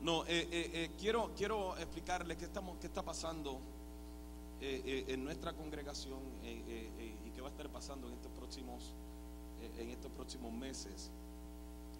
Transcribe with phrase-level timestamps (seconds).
[0.01, 3.59] No, eh, eh, eh, quiero, quiero explicarles qué, estamos, qué está pasando
[4.61, 8.93] en nuestra congregación y qué va a estar pasando en estos próximos
[9.77, 11.11] en estos próximos meses.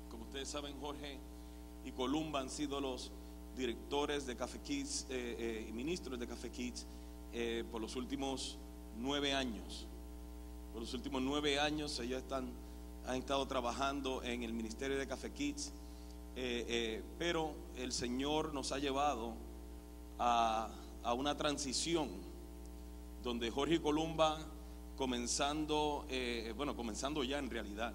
[0.10, 1.18] Como ustedes saben, Jorge
[1.86, 3.12] y Columba han sido los
[3.56, 6.86] directores de Café Kids y ministros de Café Kids
[7.72, 8.58] por los últimos
[8.98, 9.88] nueve años.
[10.74, 12.52] Por los últimos nueve años ellos están,
[13.08, 15.74] han estado trabajando en el ministerio de Café Kids,
[16.36, 19.34] eh, eh, pero el Señor nos ha llevado
[20.18, 20.70] a,
[21.04, 22.10] a una transición
[23.24, 24.40] donde Jorge Columba,
[24.96, 27.94] comenzando, eh, bueno, comenzando ya en realidad,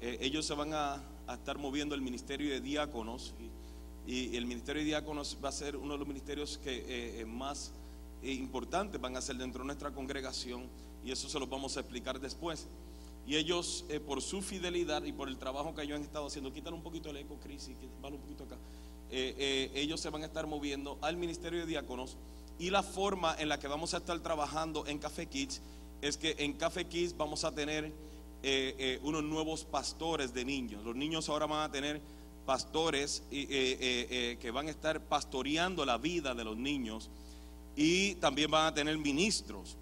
[0.00, 3.34] ellos se van a, a estar moviendo el ministerio de diáconos
[4.06, 7.72] y, y el ministerio de diáconos va a ser uno de los ministerios que más
[8.22, 10.68] importantes van a ser dentro de nuestra congregación
[11.04, 12.66] y eso se los vamos a explicar después.
[13.30, 16.52] Y ellos, eh, por su fidelidad y por el trabajo que ellos han estado haciendo,
[16.52, 18.56] quítale un poquito el eco, Cris, y vale un poquito acá.
[19.08, 22.16] Eh, eh, ellos se van a estar moviendo al ministerio de diáconos
[22.58, 25.62] y la forma en la que vamos a estar trabajando en Café Kids
[26.02, 30.82] es que en Café Kids vamos a tener eh, eh, unos nuevos pastores de niños.
[30.82, 32.00] Los niños ahora van a tener
[32.46, 37.10] pastores eh, que van a estar pastoreando la vida de los niños
[37.76, 39.76] y también van a tener ministros.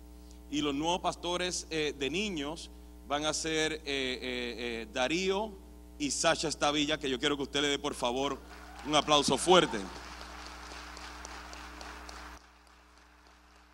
[0.50, 2.70] Y los nuevos pastores de niños
[3.08, 5.50] van a ser eh, eh, eh, Darío
[5.98, 8.38] y Sasha Estavilla, que yo quiero que usted le dé por favor
[8.86, 9.78] un aplauso fuerte.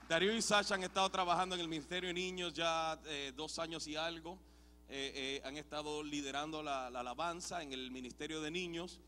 [0.09, 2.99] Darío y Sasha han estado trabajando en el Ministerio de Niños ya
[3.35, 4.39] dos años y algo.
[5.45, 9.01] Han estado liderando la, la alabanza en el Ministerio de Niños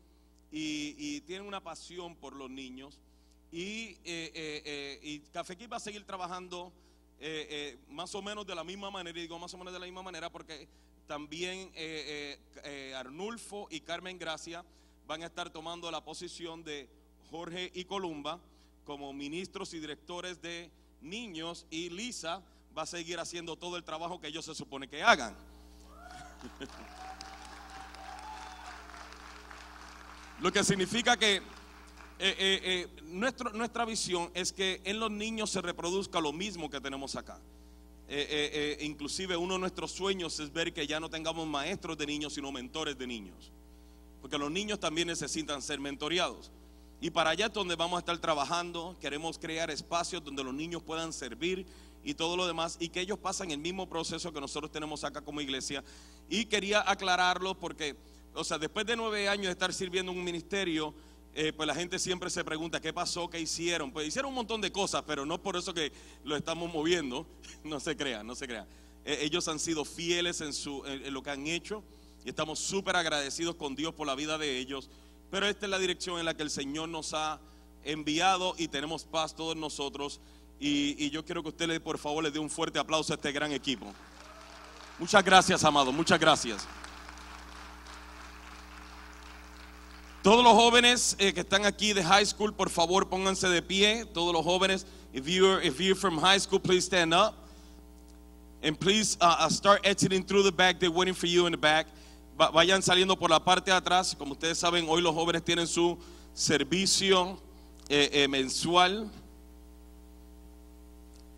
[0.51, 2.99] y, tienen una pasión por los niños.
[3.51, 6.73] Y, y Kids va a seguir trabajando
[7.19, 9.79] eh, eh, más o menos de la misma manera, y digo más o menos de
[9.79, 10.67] la misma manera porque
[11.07, 12.37] también eh,
[12.95, 14.63] Arnulfo y Carmen Gracia
[15.07, 16.89] van a estar tomando la posición de
[17.31, 18.39] Jorge y Columba
[18.85, 20.69] como ministros y directores de
[21.01, 22.43] niños y Lisa
[22.77, 25.35] va a seguir haciendo todo el trabajo que ellos se supone que hagan.
[30.39, 31.41] Lo que significa que
[32.19, 33.01] eh, eh, eh,
[33.53, 37.39] nuestra visión es que en los niños se reproduzca lo mismo que tenemos acá.
[38.09, 42.33] Eh, inclusive uno de nuestros sueños es ver que ya no tengamos maestros de niños,
[42.33, 43.51] sino mentores de niños.
[44.21, 46.51] Porque los niños también necesitan ser mentoreados.
[46.99, 48.95] Y para allá es donde vamos a estar trabajando.
[48.99, 51.65] Queremos crear espacios donde los niños puedan servir
[52.03, 52.77] y todo lo demás.
[52.79, 55.83] Y que ellos pasen el mismo proceso que nosotros tenemos acá como iglesia.
[56.29, 57.95] Y quería aclararlo porque,
[58.33, 60.93] o sea, después de nueve años de estar sirviendo en un ministerio,
[61.39, 63.91] eh, pues la gente siempre se pregunta qué pasó, qué hicieron.
[63.91, 65.91] Pues hicieron un montón de cosas, pero no por eso que
[66.23, 67.25] lo estamos moviendo.
[67.63, 68.65] No se crean, no se crean.
[69.05, 71.83] Eh, ellos han sido fieles en, su, en- lo que han hecho
[72.25, 74.89] y estamos súper agradecidos con Dios por la vida de ellos.
[75.29, 77.39] Pero esta es la dirección en la que el Señor nos ha
[77.83, 80.19] enviado y tenemos paz todos nosotros.
[80.59, 83.15] Y, y yo quiero que usted le, por favor le dé un fuerte aplauso a
[83.15, 83.93] este gran equipo.
[84.97, 86.67] Muchas gracias, amado, muchas gracias.
[90.27, 94.03] Todos los jóvenes eh, que están aquí de high school, por favor, pónganse de pie.
[94.03, 97.33] Todos los jóvenes, if you're, if you're from high school, please stand up.
[98.61, 100.81] And please uh, uh, start exiting through the back.
[100.81, 101.87] They're waiting for you in the back.
[102.37, 104.13] Va- vayan saliendo por la parte de atrás.
[104.17, 105.97] Como ustedes saben, hoy los jóvenes tienen su
[106.33, 107.39] servicio
[107.87, 109.09] eh, eh, mensual.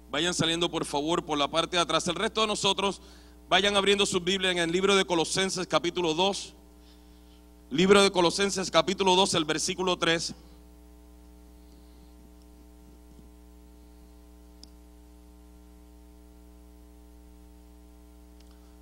[0.09, 2.07] Vayan saliendo por favor por la parte de atrás.
[2.07, 3.01] El resto de nosotros
[3.49, 6.55] vayan abriendo su Biblia en el libro de Colosenses capítulo 2.
[7.71, 10.33] Libro de Colosenses capítulo 2, el versículo 3.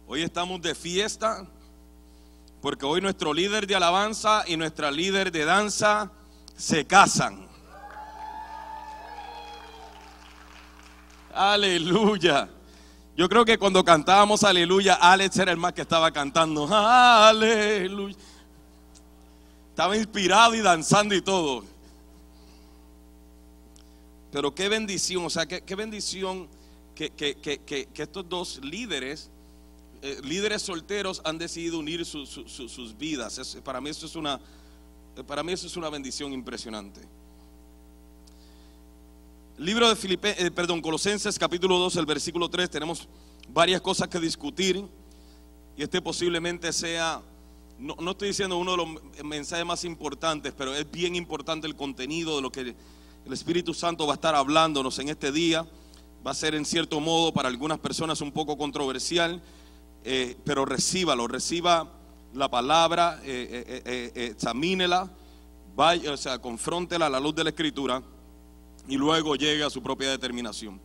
[0.07, 1.45] Hoy estamos de fiesta
[2.61, 6.09] porque hoy nuestro líder de alabanza y nuestra líder de danza
[6.55, 7.45] se casan.
[11.33, 12.49] Aleluya.
[13.17, 16.69] Yo creo que cuando cantábamos aleluya, Alex era el más que estaba cantando.
[16.71, 18.15] Aleluya.
[19.77, 21.63] Estaba inspirado y danzando y todo.
[24.31, 26.47] pero qué bendición, o sea, qué, qué bendición
[26.95, 29.29] que, que- que- que- estos dos líderes,
[30.01, 33.55] eh, líderes solteros, han decidido unir su- su- su- sus vidas.
[33.63, 34.39] Para mí eso es una,
[35.15, 37.01] eh, para mí eso es una bendición impresionante.
[39.59, 43.07] Libro de Filipe, eh, perdón, Colosenses capítulo 2, el versículo 3, tenemos
[43.49, 44.83] varias cosas que discutir
[45.77, 47.21] y este posiblemente sea,
[47.79, 48.87] no, no estoy diciendo uno de los
[49.23, 52.75] mensajes más importantes, pero es bien importante el contenido de lo que
[53.25, 55.67] el Espíritu Santo va a estar hablándonos en este día.
[56.25, 59.41] Va a ser en cierto modo para algunas personas un poco controversial,
[60.03, 61.93] eh, pero recíbalo, reciba
[62.33, 65.09] la palabra, eh, eh, examínela,
[65.75, 68.01] vaya, o sea, confróntela a la luz de la Escritura
[68.87, 70.81] y luego llegue a su propia determinación.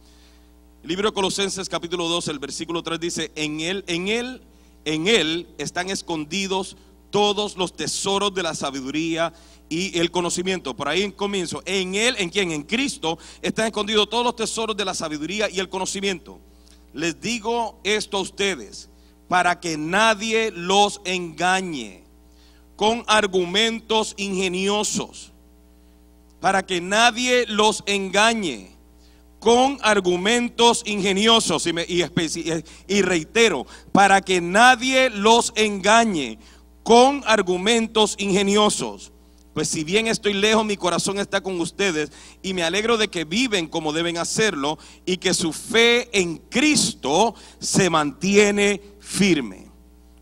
[0.83, 4.43] Libro de Colosenses capítulo 2, el versículo 3 dice, en él, en él,
[4.84, 6.76] en él están escondidos
[7.11, 9.32] todos los tesoros de la sabiduría
[9.69, 10.75] y el conocimiento.
[10.75, 14.76] Por ahí en comienzo, en él, en quien, en Cristo, están escondidos todos los tesoros
[14.76, 16.40] de la sabiduría y el conocimiento.
[16.93, 18.88] Les digo esto a ustedes,
[19.29, 22.05] para que nadie los engañe
[22.76, 25.32] con argumentos ingeniosos
[26.43, 28.71] para que nadie los engañe
[29.43, 31.67] con argumentos ingeniosos.
[31.67, 32.05] Y,
[32.87, 36.39] y reitero, para que nadie los engañe
[36.85, 39.11] con argumentos ingeniosos.
[39.53, 43.25] Pues si bien estoy lejos, mi corazón está con ustedes y me alegro de que
[43.25, 49.73] viven como deben hacerlo y que su fe en Cristo se mantiene firme.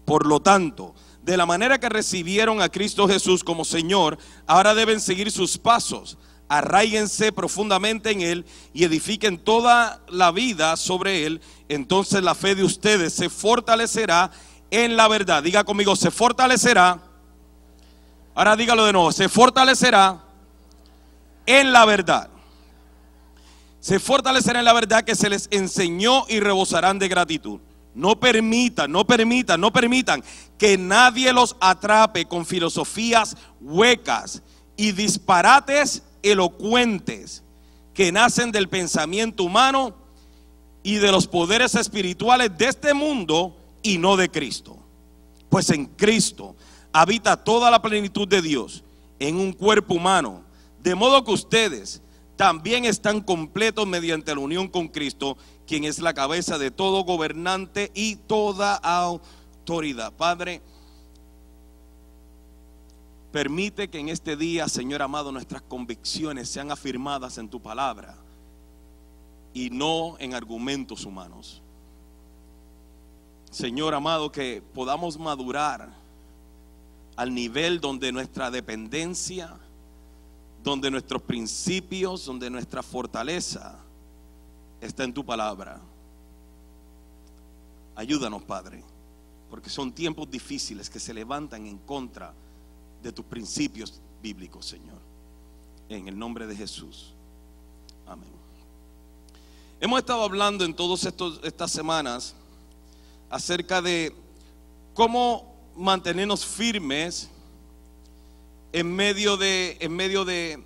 [0.06, 4.98] Por lo tanto, de la manera que recibieron a Cristo Jesús como Señor, ahora deben
[4.98, 6.16] seguir sus pasos.
[6.50, 8.44] Arraíguense profundamente en Él
[8.74, 11.40] y edifiquen toda la vida sobre Él.
[11.68, 14.32] Entonces la fe de ustedes se fortalecerá
[14.72, 15.44] en la verdad.
[15.44, 16.98] Diga conmigo, se fortalecerá.
[18.34, 20.24] Ahora dígalo de nuevo, se fortalecerá
[21.46, 22.28] en la verdad.
[23.78, 27.60] Se fortalecerá en la verdad que se les enseñó y rebosarán de gratitud.
[27.94, 30.24] No permitan, no permitan, no permitan
[30.58, 34.42] que nadie los atrape con filosofías huecas
[34.76, 37.42] y disparates elocuentes
[37.94, 39.94] que nacen del pensamiento humano
[40.82, 44.76] y de los poderes espirituales de este mundo y no de Cristo.
[45.48, 46.54] Pues en Cristo
[46.92, 48.84] habita toda la plenitud de Dios
[49.18, 50.42] en un cuerpo humano,
[50.82, 52.00] de modo que ustedes
[52.36, 55.36] también están completos mediante la unión con Cristo,
[55.66, 60.12] quien es la cabeza de todo gobernante y toda autoridad.
[60.14, 60.62] Padre,
[63.30, 68.16] permite que en este día, Señor amado, nuestras convicciones sean afirmadas en tu palabra
[69.54, 71.62] y no en argumentos humanos.
[73.50, 75.92] Señor amado, que podamos madurar
[77.16, 79.56] al nivel donde nuestra dependencia,
[80.62, 83.78] donde nuestros principios, donde nuestra fortaleza
[84.80, 85.80] está en tu palabra.
[87.96, 88.82] Ayúdanos, Padre,
[89.50, 92.49] porque son tiempos difíciles que se levantan en contra de
[93.12, 94.98] tus principios bíblicos, Señor.
[95.88, 97.12] En el nombre de Jesús.
[98.06, 98.28] Amén.
[99.80, 101.10] Hemos estado hablando en todas
[101.42, 102.34] estas semanas
[103.30, 104.14] acerca de
[104.92, 107.30] cómo mantenernos firmes
[108.72, 110.62] en medio de, en medio de,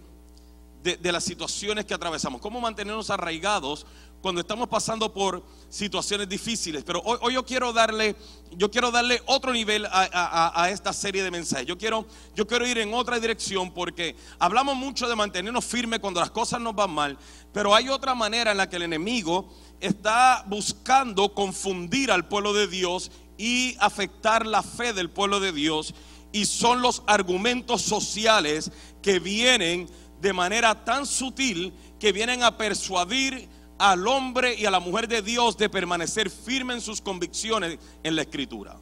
[0.83, 3.87] de, de las situaciones que atravesamos, cómo mantenernos arraigados
[4.25, 6.83] cuando estamos pasando por situaciones difíciles.
[6.83, 8.17] Pero hoy, yo quiero darle,
[8.53, 11.67] yo quiero darle otro nivel a, a- a esta serie de mensajes.
[11.67, 16.21] Yo quiero, yo quiero ir en otra dirección porque hablamos mucho de mantenernos firmes cuando
[16.21, 17.19] las cosas nos van mal,
[17.53, 19.47] pero hay otra manera en la que el enemigo
[19.79, 25.93] está buscando confundir al pueblo de Dios y afectar la fe del pueblo de Dios.
[26.33, 29.87] Y son los argumentos sociales que vienen
[30.23, 35.23] de manera tan sutil que vienen a persuadir al hombre y a la mujer de
[35.23, 38.77] Dios de permanecer firme en sus convicciones en la escritura.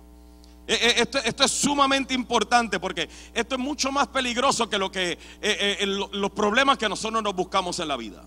[0.67, 4.93] Eh, eh, Esto, esto es sumamente importante porque esto es mucho más peligroso que lo
[4.93, 8.23] que eh, los problemas que nosotros nos buscamos en la vida.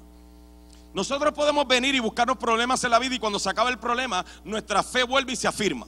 [0.94, 4.26] Nosotros podemos venir y buscarnos problemas en la vida y cuando se acaba el problema,
[4.44, 5.88] nuestra fe vuelve y se afirma.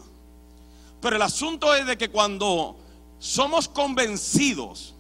[1.02, 2.78] Pero el asunto es de que cuando
[3.20, 4.94] somos convencidos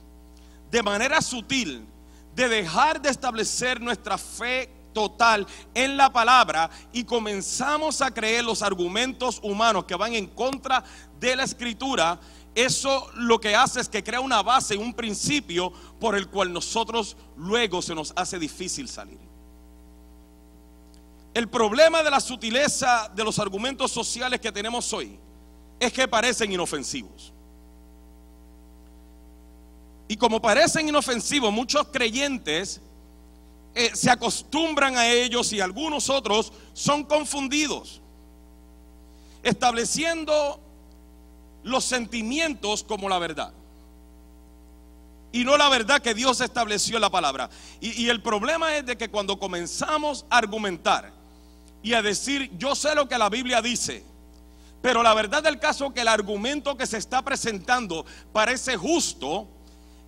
[0.71, 1.85] de manera sutil
[2.35, 8.63] de dejar de establecer nuestra fe total en la palabra y comenzamos a creer los
[8.63, 10.83] argumentos humanos que van en contra
[11.19, 12.19] de la escritura,
[12.55, 17.15] eso lo que hace es que crea una base, un principio por el cual nosotros
[17.35, 19.19] luego se nos hace difícil salir.
[21.35, 25.19] El problema de la sutileza de los argumentos sociales que tenemos hoy
[25.79, 27.31] es que parecen inofensivos.
[30.07, 32.81] Y como parecen inofensivos, muchos creyentes
[33.77, 38.01] eh, se acostumbran a ellos y algunos otros son confundidos,
[39.43, 40.59] estableciendo
[41.63, 43.53] los sentimientos como la verdad.
[45.31, 47.51] Y no la verdad que Dios estableció en la palabra.
[47.79, 51.11] Y, y el problema es de que cuando comenzamos a argumentar
[51.83, 54.03] y a decir, yo sé lo que la Biblia dice,
[54.81, 59.47] pero la verdad del caso que el argumento que se está presentando parece justo.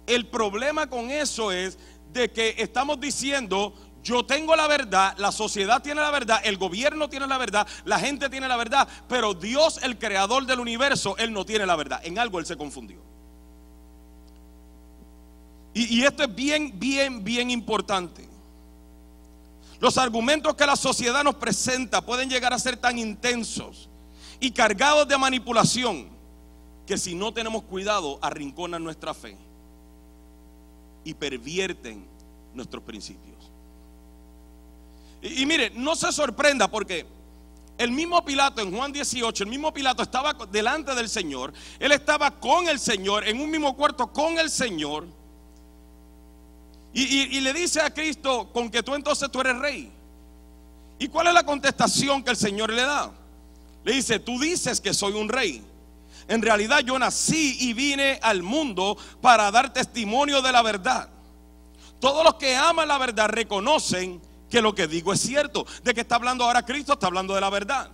[0.07, 1.77] El problema con eso es
[2.11, 3.73] de que estamos diciendo,
[4.03, 7.99] yo tengo la verdad, la sociedad tiene la verdad, el gobierno tiene la verdad, la
[7.99, 12.01] gente tiene la verdad, pero Dios, el creador del universo, Él no tiene la verdad.
[12.03, 13.01] En algo Él se confundió.
[15.73, 18.27] Y, esto es bien, bien, bien importante.
[19.79, 23.87] Los argumentos que la sociedad nos presenta pueden llegar a ser tan intensos
[24.39, 26.09] y cargados de manipulación
[26.85, 29.37] que si no tenemos cuidado arrinconan nuestra fe
[31.03, 32.05] y pervierten
[32.53, 33.51] nuestros principios.
[35.21, 37.05] Y, mire, no se sorprenda porque
[37.77, 42.31] el mismo Pilato en Juan 18, el mismo Pilato estaba delante del Señor, él estaba
[42.39, 45.07] con el Señor, en un mismo cuarto con el Señor,
[46.93, 49.91] y, y, y le dice a Cristo, con que tú entonces tú eres rey.
[50.97, 53.11] ¿Y cuál es la contestación que el Señor le da?
[53.83, 55.63] Le dice, tú dices que soy un rey.
[56.29, 61.09] En realidad yo nací y vine al mundo para dar testimonio de la verdad.
[61.99, 65.65] Todos los que aman la verdad reconocen que lo que digo es cierto.
[65.83, 67.89] De que está hablando ahora Cristo, está hablando de la verdad.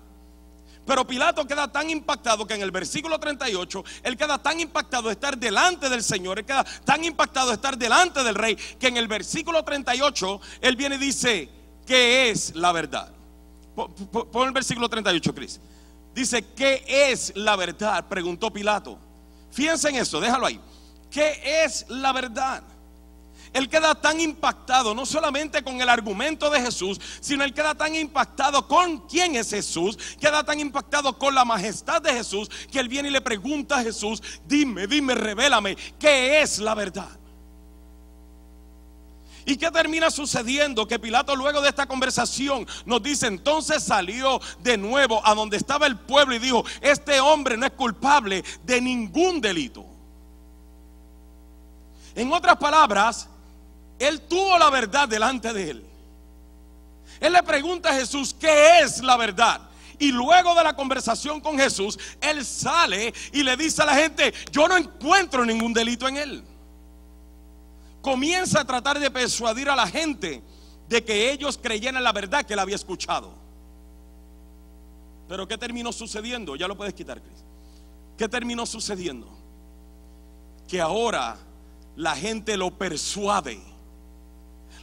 [0.85, 5.13] Pero Pilato queda tan impactado que en el versículo 38, él queda tan impactado de
[5.13, 8.97] estar delante del Señor, él queda tan impactado de estar delante del rey, que en
[8.97, 11.49] el versículo 38, él viene y dice,
[11.87, 13.11] ¿qué es la verdad?
[13.75, 15.59] Pon el versículo 38, Cris.
[16.15, 18.05] Dice, ¿qué es la verdad?
[18.07, 18.97] Preguntó Pilato.
[19.51, 20.59] Fíjense en eso, déjalo ahí.
[21.11, 22.63] ¿Qué es la verdad?
[23.51, 27.95] Él queda tan impactado no solamente con el argumento de Jesús, sino él queda tan
[27.95, 32.89] impactado con quién es Jesús, queda tan impactado con la majestad de Jesús, que él
[32.89, 37.09] viene y le pregunta a Jesús, dime, dime, revélame, ¿qué es la verdad?
[39.45, 40.87] ¿Y qué termina sucediendo?
[40.87, 45.85] Que Pilato luego de esta conversación nos dice, entonces salió de nuevo a donde estaba
[45.85, 49.85] el pueblo y dijo, este hombre no es culpable de ningún delito.
[52.15, 53.29] En otras palabras,
[53.99, 55.85] él tuvo la verdad delante de él.
[57.19, 59.61] Él le pregunta a Jesús, ¿qué es la verdad?
[59.99, 64.33] Y luego de la conversación con Jesús, él sale y le dice a la gente,
[64.51, 66.43] yo no encuentro ningún delito en él.
[68.05, 70.43] Comienza a tratar de persuadir a la gente
[70.87, 73.33] de que ellos creyeran la verdad que él había escuchado.
[75.27, 76.55] Pero ¿qué terminó sucediendo?
[76.55, 77.43] Ya lo puedes quitar, Cris.
[78.15, 79.27] ¿Qué terminó sucediendo?
[80.67, 81.37] Que ahora
[81.95, 83.59] la gente lo persuade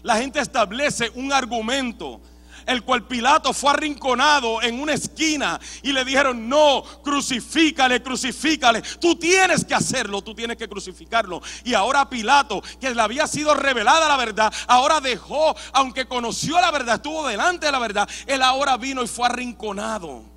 [0.02, 2.20] la gente establece un argumento
[2.66, 9.16] el cual Pilato fue arrinconado en una esquina y le dijeron, no, crucifícale, crucifícale, tú
[9.16, 11.40] tienes que hacerlo, tú tienes que crucificarlo.
[11.64, 16.70] Y ahora Pilato, que le había sido revelada la verdad, ahora dejó, aunque conoció la
[16.70, 20.32] verdad, estuvo delante de la verdad, él ahora vino y fue arrinconado.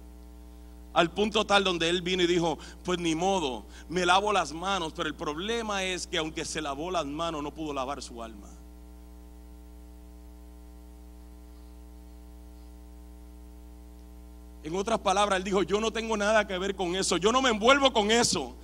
[0.94, 4.94] Al punto tal donde él vino y dijo, pues ni modo, me lavo las manos,
[4.96, 8.48] pero el problema es que aunque se lavó las manos, no pudo lavar su alma.
[14.66, 17.40] En otras palabras, él dijo, yo no tengo nada que ver con eso, yo no
[17.40, 18.56] me envuelvo con eso.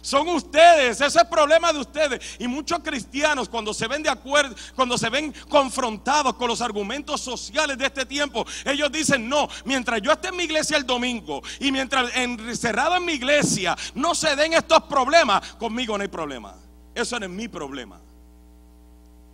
[0.00, 2.36] Son ustedes, ese es el problema de ustedes.
[2.38, 7.20] Y muchos cristianos cuando se ven de acuerdo, cuando se ven confrontados con los argumentos
[7.20, 11.42] sociales de este tiempo, ellos dicen, no, mientras yo esté en mi iglesia el domingo
[11.58, 16.54] y mientras encerrado en mi iglesia no se den estos problemas, conmigo no hay problema.
[16.94, 18.00] Eso no es mi problema.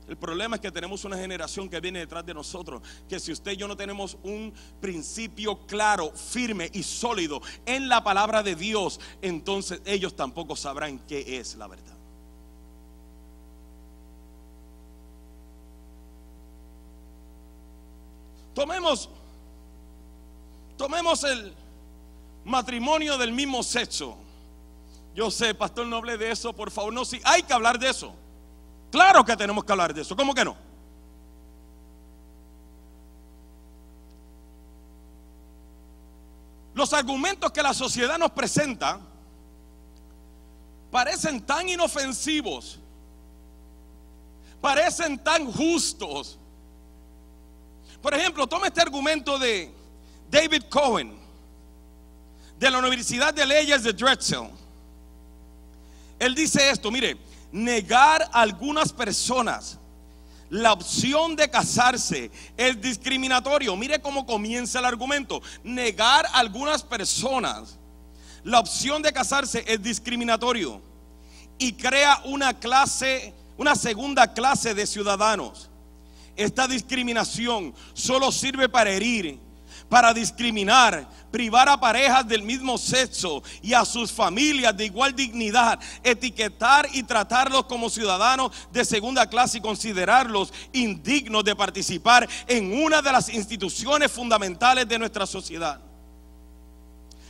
[0.07, 3.53] El problema es que tenemos una generación que viene detrás de nosotros, que si usted
[3.53, 9.01] y yo no tenemos un principio claro, firme y sólido en la palabra de Dios,
[9.23, 11.95] entonces ellos tampoco sabrán qué es la verdad.
[18.55, 19.09] Tomemos,
[20.77, 21.53] tomemos el
[22.45, 24.17] matrimonio del mismo sexo.
[25.15, 26.93] Yo sé, pastor, no hable de eso, por favor.
[26.93, 28.15] No, sí, hay que hablar de eso.
[28.95, 30.15] Claro que tenemos que hablar de eso.
[30.15, 30.57] ¿Cómo que no?
[36.75, 39.01] Los argumentos que la sociedad nos presenta
[40.93, 42.79] parecen tan inofensivos,
[44.61, 46.39] parecen tan justos.
[48.01, 49.75] Por ejemplo, toma este argumento de
[50.31, 51.19] David Cohen,
[52.61, 54.51] de la Universidad de Leyes de Drexel.
[56.21, 59.79] Él dice esto, mire, negar a algunas personas
[60.51, 63.77] la opción de casarse es discriminatorio.
[63.77, 65.41] Mire cómo comienza el argumento.
[65.63, 67.79] Negar a algunas personas
[68.43, 70.83] la opción de casarse es discriminatorio
[71.57, 75.71] y crea una clase, una segunda clase de ciudadanos.
[76.37, 79.39] Esta discriminación solo sirve para herir,
[79.95, 85.79] para discriminar, privar a parejas del mismo sexo y a sus familias de igual dignidad,
[86.03, 93.01] etiquetar y tratarlos como ciudadanos de segunda clase y considerarlos indignos de participar en una
[93.01, 95.81] de las instituciones fundamentales de nuestra sociedad.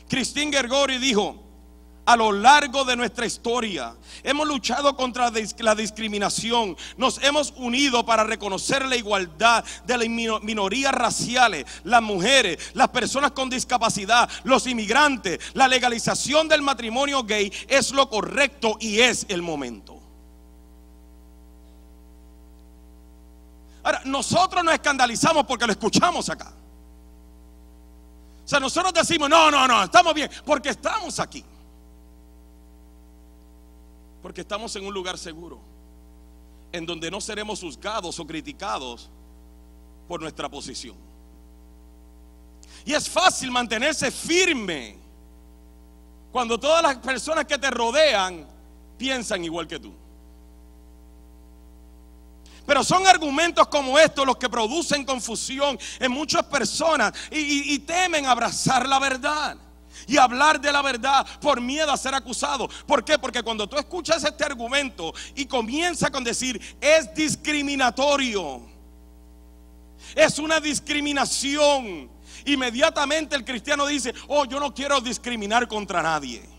[0.09, 1.44] Christine Gergori dijo,
[2.07, 3.95] a lo largo de nuestra historia.
[4.23, 6.77] Hemos luchado contra la discriminación.
[6.97, 13.33] Nos hemos unido para reconocer la igualdad de las minorías raciales, las mujeres, las personas
[13.33, 15.39] con discapacidad, los inmigrantes.
[15.55, 20.01] La legalización del matrimonio gay es lo correcto y es el momento.
[23.83, 26.53] Ahora, nosotros nos escandalizamos porque lo escuchamos acá.
[28.45, 31.45] O sea, nosotros decimos, no, no, no, estamos bien, porque estamos aquí.
[34.25, 35.61] Porque estamos en un lugar seguro,
[36.73, 39.11] en donde no seremos juzgados o criticados
[40.09, 40.97] por nuestra posición.
[42.87, 44.97] Y es fácil mantenerse firme
[46.33, 48.47] cuando todas las personas que te rodean
[48.97, 49.93] piensan igual que tú.
[52.65, 58.25] Pero son argumentos como estos los que producen confusión en muchas personas y, y temen
[58.25, 59.59] abrazar la verdad
[60.07, 62.69] y hablar de la verdad por miedo a ser acusado.
[62.87, 63.19] ¿Por qué?
[63.19, 68.63] Porque cuando tú escuchas este argumento y comienza con decir es discriminatorio,
[70.15, 72.11] es una discriminación,
[72.45, 76.55] inmediatamente el cristiano dice, oh, yo no quiero discriminar contra nadie.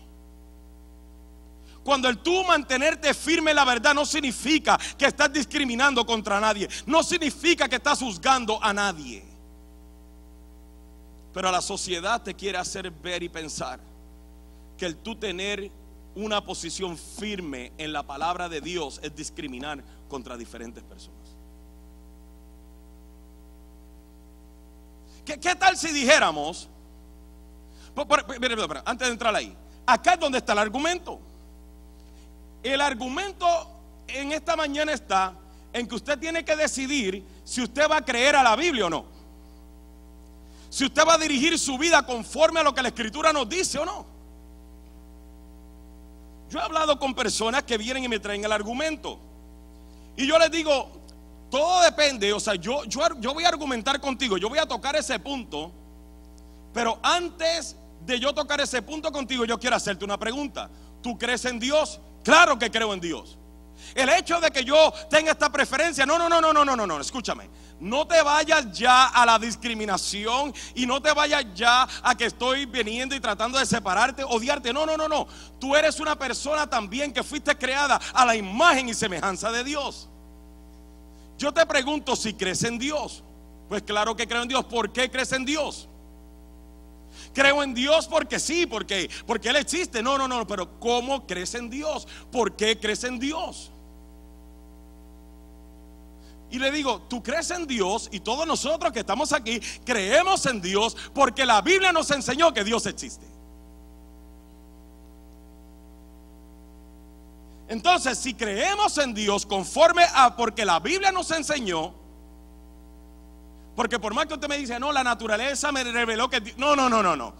[1.82, 6.68] Cuando el tú mantenerte firme en la verdad no significa que estás discriminando contra nadie,
[6.84, 9.24] no significa que estás juzgando a nadie.
[11.36, 13.78] Pero la sociedad te quiere hacer ver y pensar
[14.78, 15.70] que el tú tener
[16.14, 21.36] una posición firme en la palabra de Dios es discriminar contra diferentes personas.
[25.26, 26.70] ¿Qué, tal si dijéramos,
[28.86, 31.20] antes de entrar ahí, acá es donde está el argumento.
[32.62, 33.46] El argumento
[34.08, 35.34] en esta mañana está
[35.74, 38.88] en que usted tiene que decidir si usted va a creer a la Biblia o
[38.88, 39.15] no
[40.76, 43.78] si usted va a dirigir su vida conforme a lo que la escritura nos dice
[43.78, 44.04] o no.
[46.50, 49.18] Yo he hablado con personas que vienen y me traen el argumento.
[50.18, 50.90] Y yo les digo,
[51.50, 55.18] todo depende, o sea, yo, yo, voy a argumentar contigo, yo voy a tocar ese
[55.18, 55.72] punto,
[56.74, 60.68] pero antes de yo tocar ese punto contigo, yo quiero hacerte una pregunta.
[61.02, 62.00] ¿Tú crees en Dios?
[62.22, 63.38] Claro que creo en Dios.
[63.94, 66.86] El hecho de que yo tenga esta preferencia, no, no, no, no, no, no, no,
[66.86, 67.48] no, escúchame.
[67.78, 72.64] No te vayas ya a la discriminación y no te vayas ya a que estoy
[72.64, 74.72] viniendo y tratando de separarte, odiarte.
[74.72, 75.26] No, no, no, no.
[75.58, 80.08] Tú eres una persona también que fuiste creada a la imagen y semejanza de Dios.
[81.38, 83.22] Yo te pregunto si crees en Dios.
[83.68, 84.64] Pues claro que creo en Dios.
[84.64, 85.88] ¿Por qué crees en Dios?
[87.34, 90.02] Creo en Dios porque sí, porque, porque Él existe.
[90.02, 92.08] No, no, no, pero ¿cómo crees en Dios?
[92.32, 93.70] ¿Por qué crees en Dios?
[96.50, 100.60] Y le digo, tú crees en Dios y todos nosotros que estamos aquí creemos en
[100.60, 103.26] Dios porque la Biblia nos enseñó que Dios existe.
[107.68, 111.92] Entonces, si creemos en Dios conforme a porque la Biblia nos enseñó,
[113.74, 116.54] porque por más que usted me dice, no, la naturaleza me reveló que...
[116.56, 117.34] No, no, no, no, no.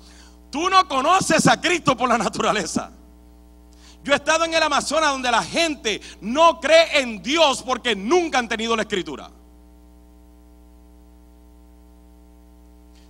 [0.51, 2.91] Tú no conoces a Cristo por la naturaleza.
[4.07, 8.39] Yo he estado en el Amazonas donde la gente no cree en Dios porque nunca
[8.39, 9.29] han tenido la escritura.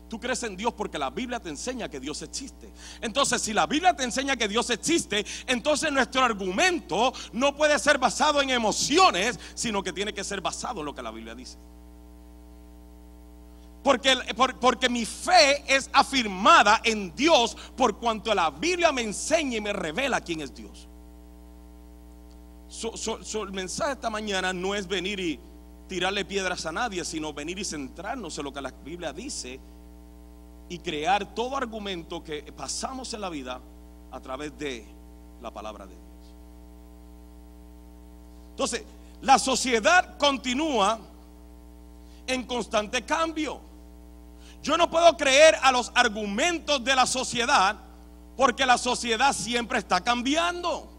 [0.08, 2.72] Tú crees en Dios porque la Biblia te enseña que Dios existe.
[3.02, 7.98] Entonces, si la Biblia te enseña que Dios existe, entonces nuestro argumento no puede ser
[7.98, 11.58] basado en emociones, sino que tiene que ser basado en lo que la Biblia dice.
[13.86, 14.16] Porque,
[14.60, 19.72] porque mi fe es afirmada en Dios por cuanto la Biblia me enseña y me
[19.72, 20.88] revela quién es Dios.
[23.32, 25.38] el mensaje esta mañana no es venir y
[25.88, 29.60] tirarle piedras a nadie, sino venir y centrarnos en lo que la Biblia dice
[30.68, 33.60] y crear todo argumento que pasamos en la vida
[34.10, 34.84] a través de
[35.40, 36.34] la palabra de Dios.
[38.50, 38.82] Entonces,
[39.22, 40.98] la sociedad continúa
[42.26, 43.65] en constante cambio.
[44.66, 47.76] Yo no puedo creer a los argumentos de la sociedad
[48.36, 50.90] porque la sociedad siempre está cambiando.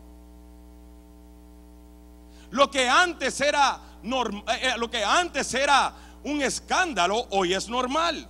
[2.49, 5.91] Lo que antes era eh, lo que antes era
[6.23, 8.25] un escándalo, hoy es normal.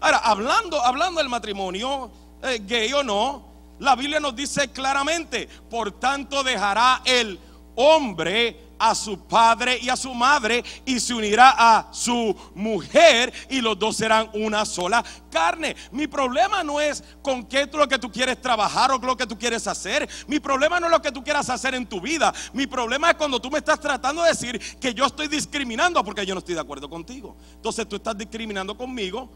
[0.00, 2.10] Ahora, hablando, hablando del matrimonio,
[2.42, 3.44] eh, gay o no,
[3.78, 7.38] la Biblia nos dice claramente, por tanto dejará el
[7.76, 13.60] hombre a su padre y a su madre y se unirá a su mujer y
[13.60, 15.76] los dos serán una sola carne.
[15.92, 19.26] Mi problema no es con qué es lo que tú quieres trabajar o lo que
[19.26, 20.08] tú quieres hacer.
[20.26, 22.32] Mi problema no es lo que tú quieras hacer en tu vida.
[22.52, 26.26] Mi problema es cuando tú me estás tratando de decir que yo estoy discriminando porque
[26.26, 27.36] yo no estoy de acuerdo contigo.
[27.54, 29.28] Entonces tú estás discriminando conmigo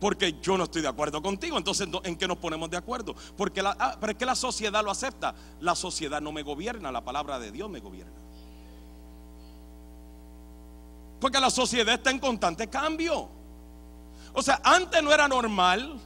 [0.00, 1.58] porque yo no estoy de acuerdo contigo.
[1.58, 3.14] Entonces, ¿en qué nos ponemos de acuerdo?
[3.36, 5.34] Porque la, ah, que la sociedad lo acepta.
[5.60, 8.12] La sociedad no me gobierna, la palabra de Dios me gobierna.
[11.20, 13.28] Porque la sociedad está en constante cambio.
[14.32, 16.00] O sea, antes no era normal.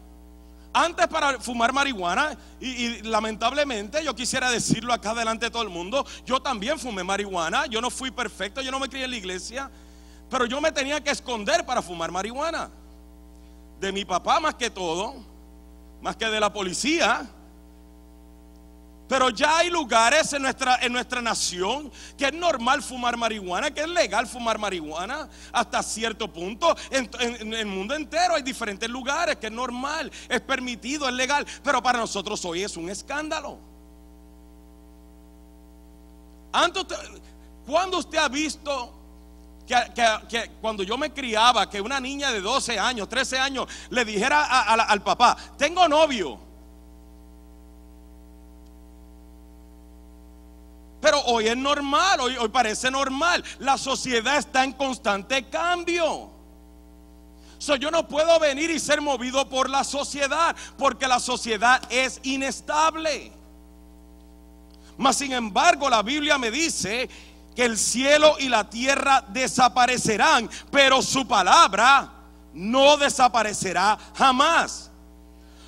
[0.74, 6.06] Antes para fumar marihuana, y, lamentablemente yo quisiera decirlo acá delante de todo el mundo,
[6.24, 9.70] yo también fumé marihuana, yo no fui perfecto, yo no me crié en la iglesia,
[10.30, 12.70] pero yo me tenía que esconder para fumar marihuana.
[13.80, 15.16] De mi papá más que todo,
[16.00, 17.28] más que de la policía.
[19.12, 23.82] Pero ya hay lugares en nuestra, en nuestra nación que es normal fumar marihuana, que
[23.82, 26.74] es legal fumar marihuana hasta cierto punto.
[26.90, 31.46] En, el mundo entero hay diferentes lugares que es normal, es permitido, es legal.
[31.62, 33.58] Pero para nosotros hoy es un escándalo.
[36.50, 36.86] Antes,
[37.66, 38.94] ¿Cuándo usted ha visto
[39.66, 44.42] que, cuando yo me criaba, que una niña de 12 años, 13 años, le dijera
[44.62, 46.51] al papá, tengo novio?
[51.02, 53.44] Pero hoy es normal, hoy, hoy parece normal.
[53.58, 56.30] La sociedad está en constante cambio.
[57.58, 62.20] So, yo no puedo venir y ser movido por la sociedad, porque la sociedad es
[62.22, 63.32] inestable.
[64.96, 67.10] Mas sin embargo, la Biblia me dice
[67.56, 72.12] que el cielo y la tierra desaparecerán, pero su palabra
[72.54, 74.91] no desaparecerá jamás.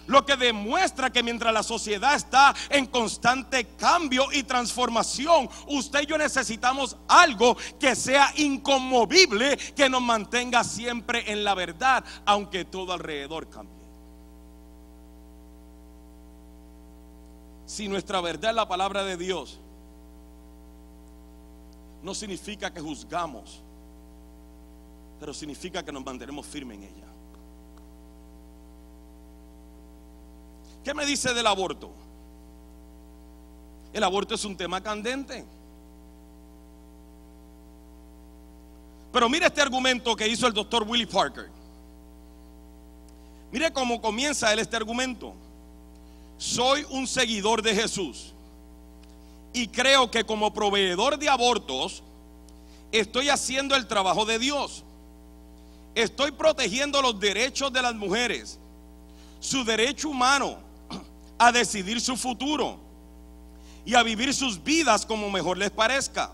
[0.07, 6.07] Lo que demuestra que mientras la sociedad está en constante cambio y transformación, usted y
[6.07, 12.93] yo necesitamos algo que sea inconmovible, que nos mantenga siempre en la verdad, aunque todo
[12.93, 13.85] alrededor cambie.
[17.67, 19.59] Si nuestra verdad es la palabra de Dios,
[22.03, 23.63] no significa que juzgamos,
[25.19, 27.04] pero significa que nos mantenemos firmes en ella.
[30.85, 31.91] ¿Qué me dice del aborto?
[33.95, 35.45] El aborto es un tema candente.
[39.11, 41.49] Pero mire este argumento que hizo el doctor Willie Parker.
[43.51, 45.33] Mire cómo comienza él este argumento.
[46.37, 48.35] Soy un seguidor de Jesús
[49.55, 52.03] y creo que como proveedor de abortos
[52.91, 54.83] estoy haciendo el trabajo de Dios.
[55.95, 58.59] Estoy protegiendo los derechos de las mujeres,
[59.39, 60.64] su derecho humano
[61.47, 62.79] a decidir su futuro
[63.85, 66.33] y a vivir sus vidas como mejor les parezca.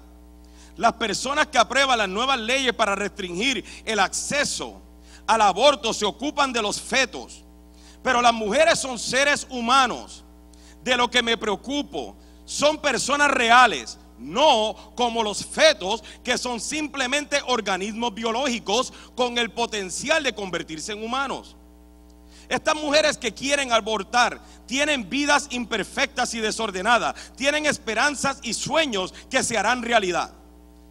[0.76, 4.80] Las personas que aprueban las nuevas leyes para restringir el acceso
[5.26, 7.44] al aborto se ocupan de los fetos,
[8.02, 10.24] pero las mujeres son seres humanos.
[10.82, 17.40] De lo que me preocupo son personas reales, no como los fetos que son simplemente
[17.46, 21.56] organismos biológicos con el potencial de convertirse en humanos.
[22.50, 29.44] Estas mujeres que quieren abortar tienen vidas imperfectas y desordenadas, tienen esperanzas y sueños que
[29.44, 30.32] se harán realidad.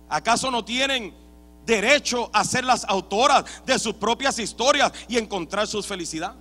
[0.08, 1.14] ¿Acaso no tienen
[1.66, 6.34] derecho a ser las autoras de sus propias historias y encontrar su felicidad?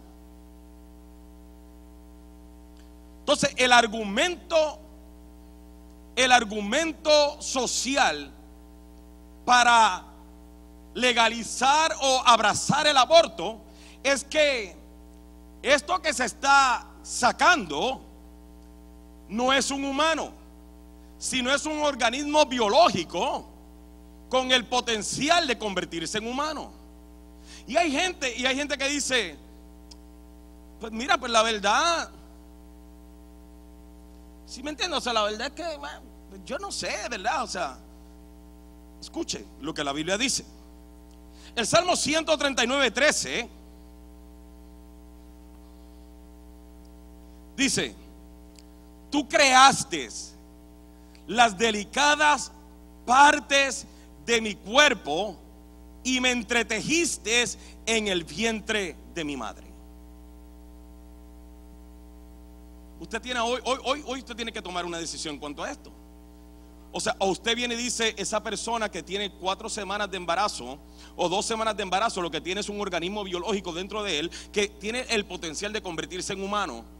[3.20, 4.80] Entonces, el argumento
[6.14, 8.32] el argumento social
[9.44, 10.04] para
[10.94, 13.60] legalizar o abrazar el aborto
[14.02, 14.77] es que
[15.62, 18.00] esto que se está sacando
[19.28, 20.32] no es un humano,
[21.18, 23.46] sino es un organismo biológico
[24.28, 26.70] con el potencial de convertirse en humano.
[27.66, 29.36] Y hay gente, y hay gente que dice,
[30.80, 32.10] pues mira, pues la verdad,
[34.46, 35.78] si me entiendo, o sea, la verdad es que
[36.28, 37.42] pues yo no sé, ¿verdad?
[37.42, 37.78] O sea,
[39.00, 40.44] escuche lo que la Biblia dice.
[41.54, 43.57] El Salmo 139, 13
[47.58, 47.92] Dice,
[49.10, 50.08] tú creaste
[51.26, 52.52] las delicadas
[53.04, 53.84] partes
[54.24, 55.36] de mi cuerpo
[56.04, 57.44] y me entretejiste
[57.84, 59.66] en el vientre de mi madre.
[63.00, 65.72] Usted tiene hoy, hoy, hoy, hoy usted tiene que tomar una decisión en cuanto a
[65.72, 65.90] esto.
[66.92, 70.78] o sea, o usted viene y dice, esa persona que tiene cuatro semanas de embarazo
[71.16, 74.30] o dos semanas de embarazo, lo que tiene es un organismo biológico dentro de él
[74.52, 76.97] que tiene el potencial de convertirse en humano.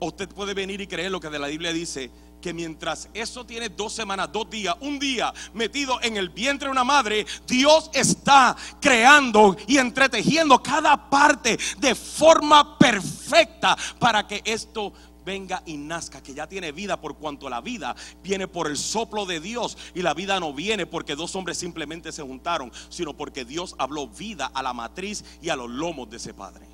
[0.00, 2.10] Usted puede venir y creer lo que de la Biblia dice,
[2.44, 6.72] que mientras eso tiene dos semanas, dos días, un día metido en el vientre de
[6.72, 14.92] una madre, Dios está creando y entretejiendo cada parte de forma perfecta para que esto
[15.24, 19.24] venga y nazca, que ya tiene vida por cuanto la vida viene por el soplo
[19.24, 23.46] de Dios y la vida no viene porque dos hombres simplemente se juntaron, sino porque
[23.46, 26.73] Dios habló vida a la matriz y a los lomos de ese padre.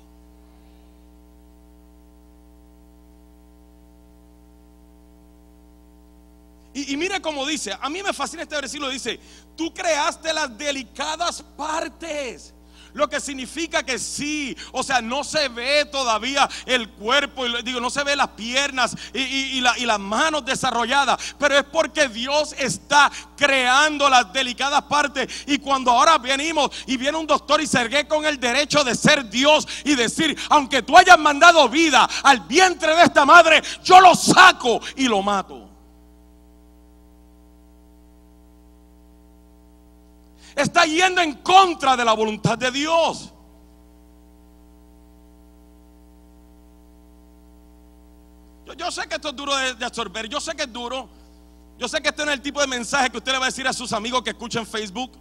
[6.73, 9.19] Y, y mire cómo dice, a mí me fascina este versículo, dice,
[9.55, 12.53] tú creaste las delicadas partes.
[12.93, 17.89] Lo que significa que sí, o sea, no se ve todavía el cuerpo, digo, no
[17.89, 24.31] se ve las piernas y, las manos desarrolladas, pero es porque Dios está creando las
[24.33, 25.43] delicadas partes.
[25.47, 28.95] Y cuando ahora venimos y viene un doctor y se ergue con el derecho de
[28.95, 33.99] ser Dios y decir, aunque tú hayas mandado vida al vientre de esta madre, yo
[34.01, 35.60] lo saco y lo mato.
[40.61, 43.33] Está yendo en contra de la voluntad de Dios.
[48.77, 51.09] Yo, sé que esto es duro de, absorber, yo sé que es duro.
[51.77, 53.49] Yo sé que este no es el tipo de mensaje que usted le va a
[53.49, 55.11] decir a sus amigos que escuchan Facebook.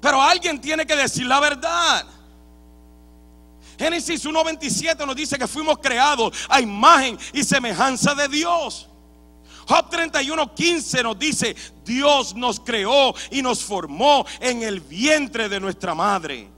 [0.00, 2.06] Pero alguien tiene que decir la verdad.
[3.78, 8.88] Génesis 1.27 nos dice que fuimos creados a imagen y semejanza de Dios.
[9.68, 11.54] Job 31, 15 nos dice,
[11.84, 16.48] Dios nos creó y nos formó en el vientre de nuestra madre.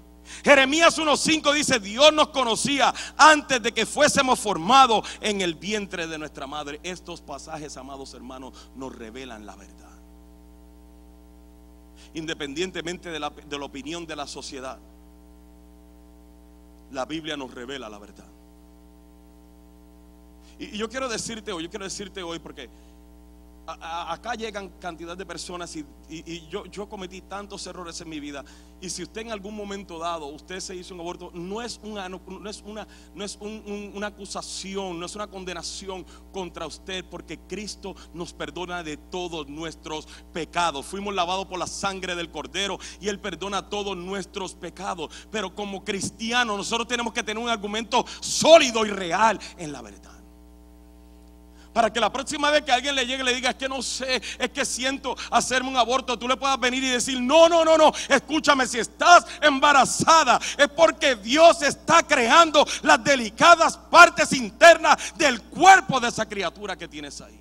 [0.45, 6.19] Jeremías 1.5 dice, Dios nos conocía antes de que fuésemos formados en el vientre de
[6.19, 6.79] nuestra madre.
[6.85, 9.91] Estos pasajes, amados hermanos, nos revelan la verdad.
[12.15, 14.79] Independientemente de la, de la opinión de la sociedad,
[16.93, 18.27] la Biblia nos revela la verdad.
[20.61, 22.69] Y, yo quiero decirte hoy, yo quiero decirte hoy porque
[23.81, 25.85] acá llegan cantidad de personas y,
[26.49, 28.45] yo, cometí tantos errores en mi vida.
[28.81, 32.09] Y si usted en algún momento dado, usted se hizo un aborto, no es una,
[32.09, 37.95] no, es una, no es una acusación, no es una condenación contra usted, porque Cristo
[38.15, 40.87] nos perdona de todos nuestros pecados.
[40.87, 45.11] Fuimos lavados por la sangre del Cordero y Él perdona todos nuestros pecados.
[45.31, 50.20] Pero como cristianos, nosotros tenemos que tener un argumento sólido y real en la verdad.
[51.73, 53.81] Para que la próxima vez que alguien le llegue y le diga, es que no
[53.81, 57.65] sé, es que siento hacerme un aborto, tú le puedas venir y decir, no, no,
[57.65, 65.15] no, no, escúchame, si estás embarazada es porque Dios está creando las delicadas partes internas
[65.17, 67.39] del cuerpo de esa criatura que tienes ahí.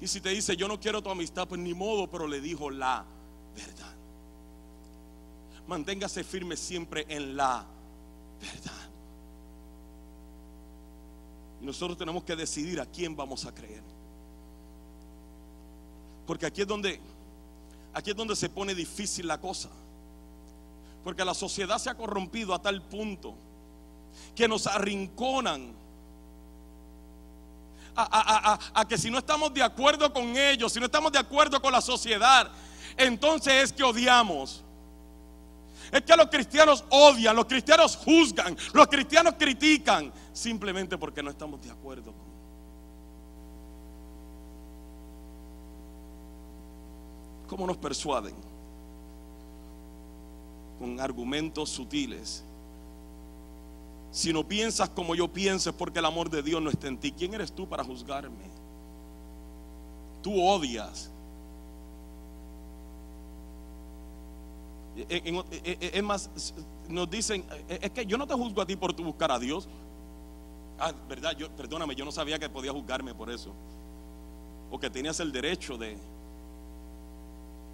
[0.00, 2.70] Y si te dice, yo no quiero tu amistad, pues ni modo, pero le dijo
[2.70, 3.04] la
[3.54, 3.94] verdad.
[5.68, 7.64] Manténgase firme siempre en la
[8.40, 8.95] verdad.
[11.66, 13.82] Nosotros tenemos que decidir a quién vamos a creer.
[16.24, 17.00] Porque aquí es donde
[17.92, 19.68] aquí es donde se pone difícil la cosa.
[21.02, 23.34] Porque la sociedad se ha corrompido a tal punto
[24.34, 25.74] que nos arrinconan
[27.96, 31.72] a, que si no estamos de acuerdo con ellos, si no estamos de acuerdo con
[31.72, 32.48] la sociedad,
[32.96, 34.62] entonces es que odiamos.
[35.92, 41.62] Es que los cristianos odian, los cristianos juzgan, los cristianos critican simplemente porque no estamos
[41.62, 42.26] de acuerdo con.
[47.48, 48.34] ¿Cómo nos persuaden?
[50.78, 52.42] Con argumentos sutiles.
[54.10, 56.98] Si no piensas como yo pienso es porque el amor de Dios no está en
[56.98, 57.12] ti.
[57.12, 58.50] ¿Quién eres tú para juzgarme?
[60.22, 61.10] Tú odias.
[65.08, 66.30] Es más,
[66.88, 69.68] nos dicen, es que yo no te juzgo a ti por buscar a Dios.
[70.78, 73.52] Ah, verdad, yo, perdóname, yo no sabía que podía juzgarme por eso.
[74.70, 75.96] O que tenías el derecho de...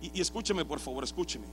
[0.01, 1.47] Y, y escúcheme, por favor, escúcheme.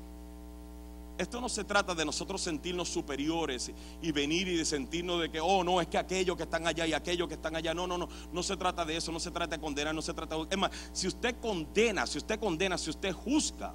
[1.17, 5.39] Esto no se trata de nosotros sentirnos superiores y venir y de sentirnos de que,
[5.39, 7.73] oh, no, es que aquellos que están allá y aquellos que están allá.
[7.73, 8.08] No, no, no.
[8.32, 10.47] No se trata de eso, no se trata de condenar, no se trata de...
[10.49, 13.73] Es más, si usted condena, si usted condena, si usted juzga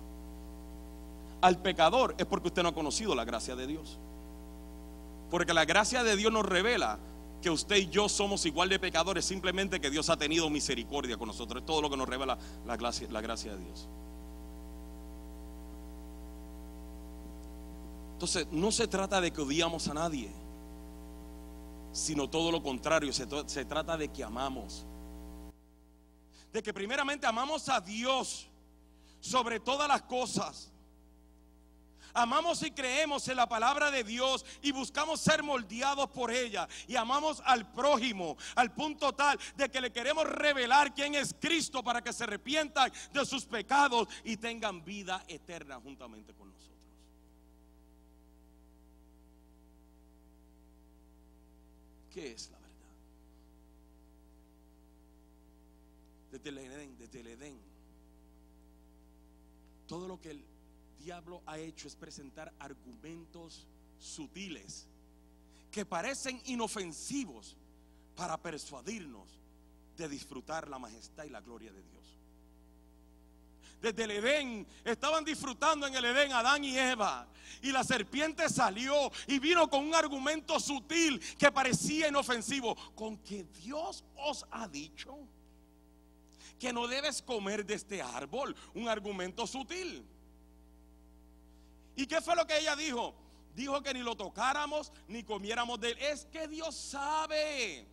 [1.44, 3.98] al pecador, es porque usted no ha conocido la gracia de Dios.
[5.30, 6.98] Porque la gracia de Dios nos revela
[7.42, 11.28] que usted y yo somos igual de pecadores, simplemente que Dios ha tenido misericordia con
[11.28, 11.60] nosotros.
[11.60, 13.86] Es todo lo que nos revela la gracia, la gracia de Dios.
[18.14, 20.32] Entonces, no se trata de que odiamos a nadie,
[21.92, 24.86] sino todo lo contrario, se, se trata de que amamos
[26.54, 28.46] de que primeramente amamos a Dios
[29.18, 30.70] sobre todas las cosas.
[32.14, 36.68] Amamos y creemos en la palabra de Dios y buscamos ser moldeados por ella.
[36.86, 41.82] Y amamos al prójimo al punto tal de que le queremos revelar quién es Cristo
[41.82, 46.78] para que se arrepientan de sus pecados y tengan vida eterna juntamente con nosotros.
[52.12, 52.74] ¿Qué es la verdad?
[56.30, 57.60] Desde el Edén, desde el Edén.
[59.88, 60.53] Todo lo que
[60.98, 63.66] diablo ha hecho es presentar argumentos
[63.98, 64.86] sutiles
[65.70, 67.56] que parecen inofensivos
[68.14, 69.28] para persuadirnos
[69.96, 72.04] de disfrutar la majestad y la gloria de Dios.
[73.84, 77.28] Desde el Edén estaban disfrutando en el Edén Adán y Eva.
[77.60, 82.74] Y la serpiente salió y vino con un argumento sutil que parecía inofensivo.
[82.94, 85.18] Con que Dios os ha dicho
[86.58, 88.56] que no debes comer de este árbol.
[88.72, 90.02] Un argumento sutil.
[91.96, 93.14] ¿Y qué fue lo que ella dijo?
[93.54, 95.98] Dijo que ni lo tocáramos ni comiéramos de él.
[95.98, 97.86] Es que Dios sabe.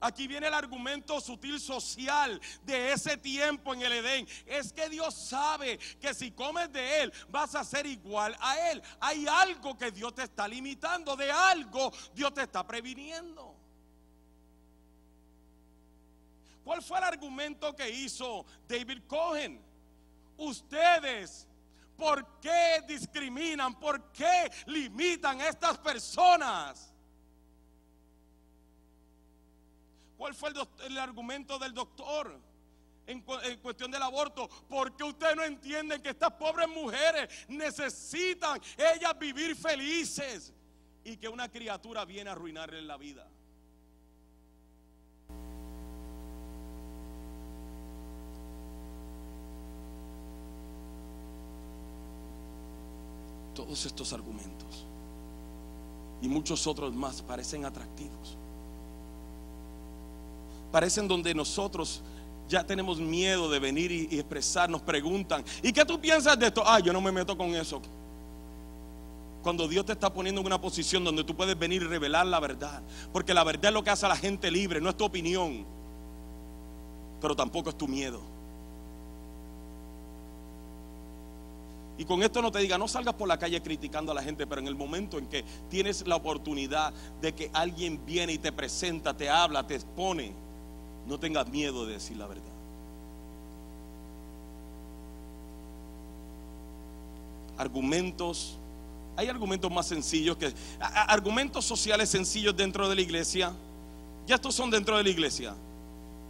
[0.00, 4.26] Aquí viene el argumento sutil social de ese tiempo en el Edén.
[4.46, 8.82] Es que Dios sabe que si comes de Él vas a ser igual a Él.
[8.98, 13.54] Hay algo que Dios te está limitando, de algo Dios te está previniendo.
[16.64, 19.60] ¿Cuál fue el argumento que hizo David Cohen?
[20.38, 21.46] Ustedes
[22.00, 23.78] ¿Por qué discriminan?
[23.78, 26.94] ¿Por qué limitan a estas personas?
[30.16, 30.50] ¿Cuál fue
[30.86, 32.40] el, argumento del doctor?
[33.06, 39.54] En, cuestión del aborto, porque ustedes no entienden que estas pobres mujeres necesitan ellas vivir
[39.56, 40.54] felices
[41.04, 43.28] y que una criatura viene a arruinarles la vida.
[53.54, 54.86] Todos estos argumentos
[56.22, 58.36] y muchos otros más parecen atractivos.
[60.70, 62.02] Parecen donde nosotros
[62.48, 66.62] ya tenemos miedo de venir y, expresar, nos preguntan, ¿y qué tú piensas de esto?
[66.66, 67.80] Ah, yo no me meto con eso.
[69.42, 72.40] Cuando Dios te está poniendo en una posición donde tú puedes venir y revelar la
[72.40, 72.82] verdad.
[73.12, 75.64] Porque la verdad es lo que hace a la gente libre, no es tu opinión.
[77.20, 78.20] Pero tampoco es tu miedo.
[82.00, 84.46] Y con esto no te diga, no salgas por la calle criticando a la gente,
[84.46, 88.52] pero en el momento en que tienes la oportunidad de que alguien viene y te
[88.52, 90.32] presenta, te habla, te expone,
[91.06, 92.42] no tengas miedo de decir la verdad.
[97.58, 98.56] Argumentos,
[99.14, 103.52] hay argumentos más sencillos que argumentos sociales sencillos dentro de la iglesia.
[104.26, 105.54] Ya estos son dentro de la iglesia.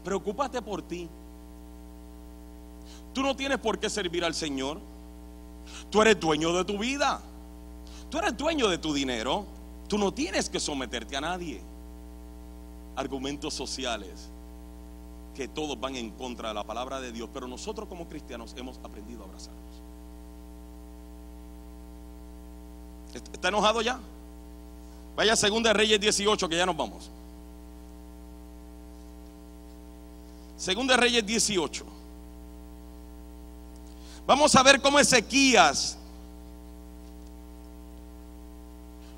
[0.03, 1.09] Preocúpate por ti.
[3.15, 4.90] Tú no tienes por qué servir al Señor.
[5.91, 7.21] Tú eres dueño de tu vida.
[8.11, 9.45] Tú eres dueño de tu dinero.
[9.89, 11.61] Tú no tienes que someterte a nadie.
[12.97, 14.31] Argumentos sociales
[15.35, 18.79] que todos van en contra de la palabra de Dios, pero nosotros como cristianos hemos
[18.83, 19.61] aprendido a abrazarlos.
[23.33, 23.99] ¿Está enojado ya?
[25.17, 27.11] Vaya Segunda Reyes 18 que ya nos vamos.
[30.57, 32.00] Segunda Reyes 18.
[34.27, 35.99] Vamos a ver cómo Ezequías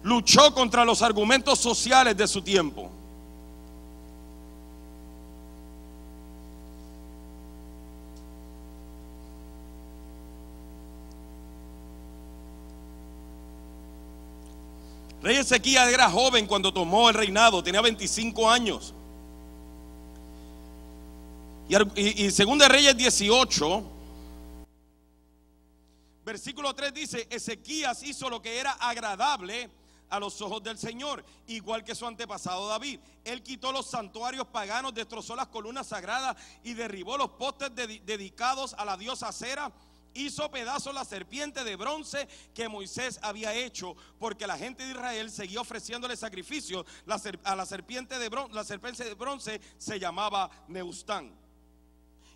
[0.03, 2.91] luchó contra los argumentos sociales de su tiempo.
[15.23, 18.93] Rey Ezequías era joven cuando tomó el reinado, tenía 25 años.
[21.69, 23.85] Y, y, según Reyes 18,
[26.25, 29.71] Versículo 3 dice, Ezequías hizo lo que era agradable
[30.13, 33.01] a los ojos del Señor, igual que su antepasado David.
[33.25, 38.85] Él quitó los santuarios paganos, destrozó las columnas sagradas y derribó los postes dedicados a
[38.85, 39.73] la diosa Cera.
[40.15, 45.31] Hizo pedazos la serpiente de bronce que Moisés había hecho, porque la gente de Israel
[45.31, 46.85] seguía ofreciéndole sacrificios.
[47.45, 51.42] a la serpiente de bronce, la serpiente de bronce se llamaba Neustán.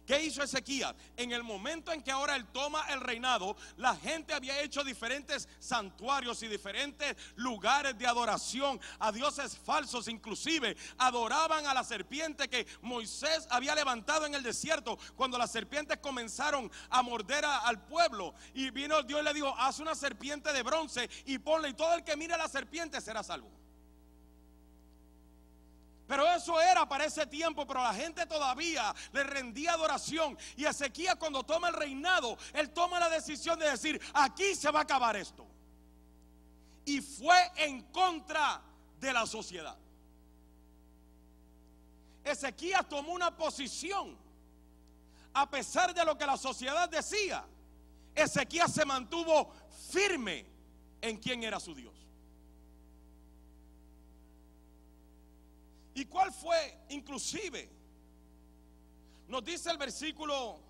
[0.06, 0.94] ¿Qué hizo Ezequías?
[1.16, 5.48] En el momento en que ahora él toma el reinado, la gente había hecho diferentes
[5.58, 12.66] santuarios y diferentes lugares de adoración a dioses falsos, inclusive adoraban a la serpiente que
[12.82, 18.34] Moisés había levantado en el desierto cuando las serpientes comenzaron a morder al pueblo.
[18.54, 21.94] Y vino Dios y le dijo, haz una serpiente de bronce y ponle y todo
[21.94, 23.65] el que mire a la serpiente será salvo.
[26.06, 30.38] Pero eso era para ese tiempo, pero la gente todavía le rendía adoración.
[30.56, 34.80] Y Ezequías cuando toma el reinado, él toma la decisión de decir, aquí se va
[34.80, 35.46] a acabar esto.
[36.84, 38.62] Y fue en contra
[39.00, 39.76] de la sociedad.
[42.22, 44.16] Ezequías tomó una posición,
[45.34, 47.44] a pesar de lo que la sociedad decía.
[48.14, 49.52] Ezequías se mantuvo
[49.90, 50.46] firme
[51.00, 51.95] en quién era su Dios.
[55.96, 56.76] ¿Y cuál fue?
[56.90, 57.70] Inclusive,
[59.28, 60.60] nos dice el versículo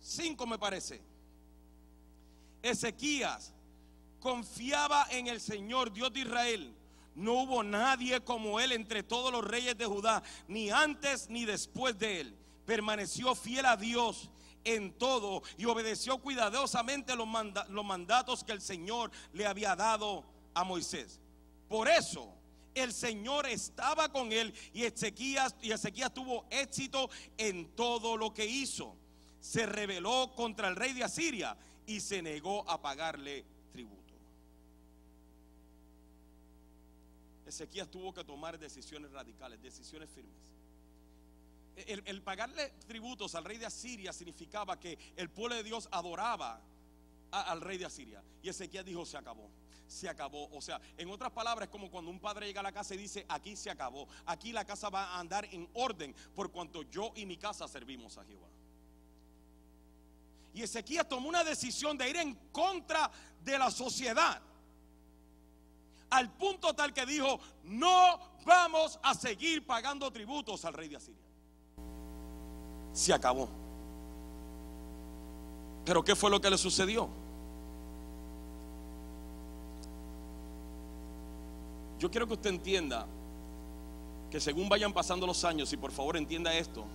[0.00, 1.00] 5 me parece.
[2.60, 3.54] Ezequías
[4.18, 6.74] confiaba en el Señor, Dios de Israel.
[7.14, 11.96] No hubo nadie como él entre todos los reyes de Judá, ni antes ni después
[11.96, 12.36] de él.
[12.66, 14.30] Permaneció fiel a Dios
[14.64, 17.28] en todo y obedeció cuidadosamente los,
[17.68, 20.24] los mandatos que el Señor le había dado
[20.54, 21.20] a Moisés.
[21.68, 22.39] Por eso
[22.74, 25.54] el Señor estaba con él y Ezequías,
[26.14, 28.96] tuvo éxito en todo lo que hizo.
[29.40, 31.56] Se rebeló contra el rey de Asiria
[31.86, 34.14] y se negó a pagarle tributo.
[37.46, 40.34] Ezequías tuvo que tomar decisiones radicales, decisiones firmes.
[41.86, 46.60] El, pagarle tributos al rey de Asiria significaba que el pueblo de Dios adoraba
[47.30, 48.22] al rey de Asiria.
[48.42, 49.50] Y Ezequías dijo, se acabó
[49.90, 50.48] se acabó.
[50.52, 52.98] O sea, en otras palabras, es como cuando un padre llega a la casa y
[52.98, 54.08] dice, aquí se acabó.
[54.26, 58.16] Aquí la casa va a andar en orden por cuanto yo y mi casa servimos
[58.16, 58.46] a Jehová.
[60.54, 63.10] Y Ezequías tomó una decisión de ir en contra
[63.42, 64.40] de la sociedad.
[66.10, 71.26] Al punto tal que dijo, no vamos a seguir pagando tributos al rey de Asiria.
[72.92, 73.48] Se acabó.
[75.84, 77.19] Pero ¿qué fue lo que le sucedió?
[82.00, 83.06] Yo quiero que usted entienda
[84.30, 86.86] que según vayan pasando los años, y por favor entienda esto,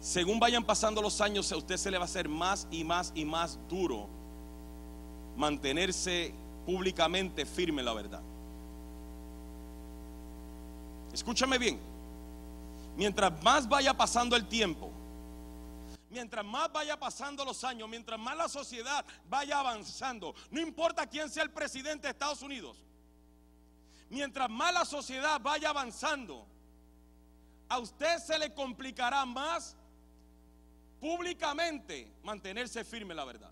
[0.00, 3.12] según vayan pasando los años, a usted se le va a hacer más y más
[3.14, 4.08] y más duro
[5.36, 6.34] mantenerse
[6.66, 8.20] públicamente firme en la verdad.
[11.12, 11.78] Escúchame bien,
[12.96, 14.90] mientras más vaya pasando el tiempo,
[16.10, 21.30] mientras más vaya pasando los años, mientras más la sociedad vaya avanzando, no importa quién
[21.30, 22.76] sea el presidente de Estados Unidos,
[24.12, 26.46] mientras más la sociedad vaya avanzando,
[27.66, 29.74] a usted se le complicará más
[31.00, 33.50] públicamente mantenerse firme la verdad.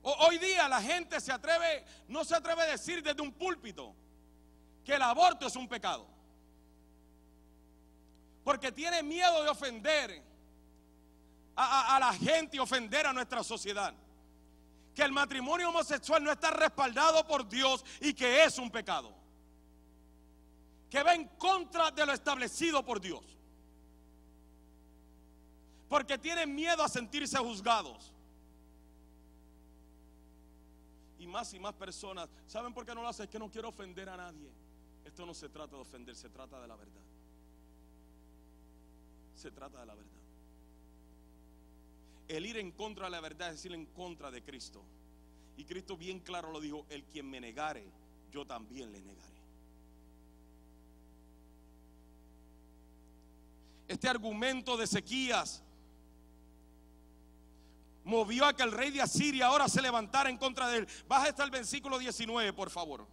[0.00, 3.94] Hoy día la gente se atreve, no se atreve a decir desde un púlpito
[4.82, 6.08] que el aborto es un pecado.
[8.42, 10.22] Porque tiene miedo de ofender
[11.54, 13.94] a, a la gente y ofender a nuestra sociedad
[14.94, 19.14] que el matrimonio homosexual no está respaldado por Dios y que es un pecado.
[20.90, 23.24] Que va en contra de lo establecido por Dios.
[25.88, 28.12] Porque tienen miedo a sentirse juzgados.
[31.18, 33.24] Y más y más personas, ¿saben por qué no lo hacen?
[33.24, 34.50] Es que no quiero ofender a nadie.
[35.04, 37.02] Esto no se trata de ofender, se trata de la verdad.
[39.34, 40.21] Se trata de la verdad.
[42.28, 44.82] El ir en contra de la verdad es decir en contra de Cristo.
[45.56, 47.84] Y Cristo bien claro lo dijo, el quien me negare,
[48.30, 49.42] yo también le negaré.
[53.88, 55.62] Este argumento de Ezequías
[58.04, 60.88] movió a que el rey de Asiria ahora se levantara en contra de él.
[61.06, 63.06] Baja hasta el versículo 19, por favor.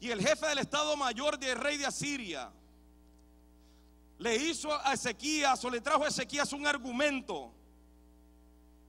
[0.00, 2.52] Y el jefe del Estado Mayor del rey de Asiria
[4.18, 7.52] le hizo a Ezequías o le trajo a Ezequías un argumento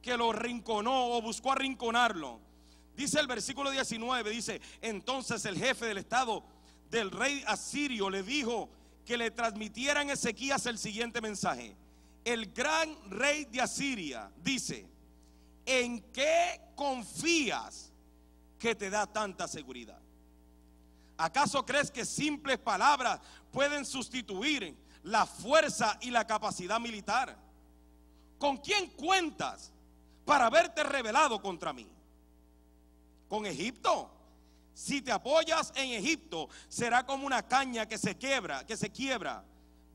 [0.02, 2.40] que lo rinconó o buscó arrinconarlo.
[2.96, 6.44] Dice el versículo 19, dice, entonces el jefe del estado
[6.90, 8.70] del rey asirio le dijo
[9.06, 11.76] que le transmitieran a Ezequías el siguiente mensaje.
[12.24, 14.88] El gran rey de Asiria dice,
[15.66, 17.92] ¿en qué confías
[18.58, 20.00] que te da tanta seguridad?
[21.18, 23.20] ¿Acaso crees que simples palabras
[23.52, 27.38] pueden sustituir la fuerza y la capacidad militar.
[28.40, 29.72] ¿Con quién cuentas
[30.26, 31.88] para haberte rebelado contra mí?
[33.30, 34.12] ¿Con Egipto?
[34.74, 39.44] Si te apoyas en Egipto, será como una caña que se quiebra, que se quiebra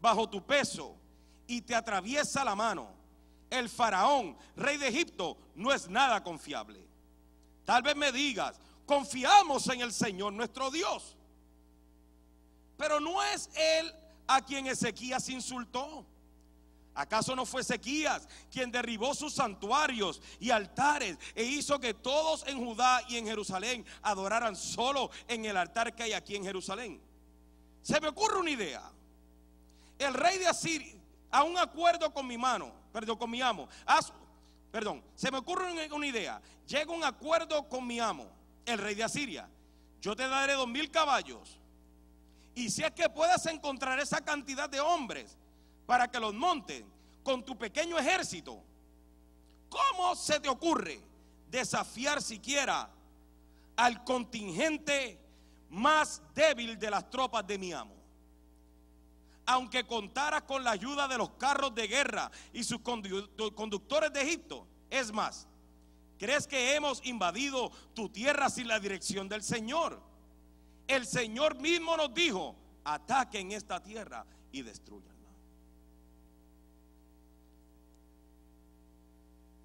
[0.00, 0.96] bajo tu peso
[1.46, 2.88] y te atraviesa la mano.
[3.50, 6.86] El faraón, rey de Egipto, no es nada confiable.
[7.64, 11.16] Tal vez me digas, confiamos en el Señor nuestro Dios.
[12.76, 13.92] Pero no es Él
[14.34, 16.06] a quien Ezequías insultó.
[16.94, 22.64] ¿Acaso no fue Ezequías quien derribó sus santuarios y altares e hizo que todos en
[22.64, 27.00] Judá y en Jerusalén adoraran solo en el altar que hay aquí en Jerusalén?
[27.82, 28.82] Se me ocurre una idea.
[29.98, 30.94] El rey de Asiria,
[31.30, 33.68] a un acuerdo con mi mano, perdón, con mi amo,
[34.70, 36.40] perdón, se me ocurre una idea.
[36.66, 38.26] Llega un acuerdo con mi amo,
[38.64, 39.48] el rey de Asiria.
[40.00, 41.59] Yo te daré dos mil caballos.
[42.54, 45.36] Y si es que puedas encontrar esa cantidad de hombres
[45.86, 46.86] para que los monten
[47.22, 48.62] con tu pequeño ejército.
[49.68, 51.00] ¿Cómo se te ocurre
[51.48, 52.90] desafiar siquiera
[53.76, 55.18] al contingente
[55.68, 57.96] más débil de las tropas de mi amo?
[59.46, 64.66] Aunque contaras con la ayuda de los carros de guerra y sus conductores de Egipto,
[64.90, 65.48] es más,
[66.18, 70.00] ¿crees que hemos invadido tu tierra sin la dirección del Señor?
[70.90, 75.14] El Señor mismo nos dijo, ataquen esta tierra y destruyan.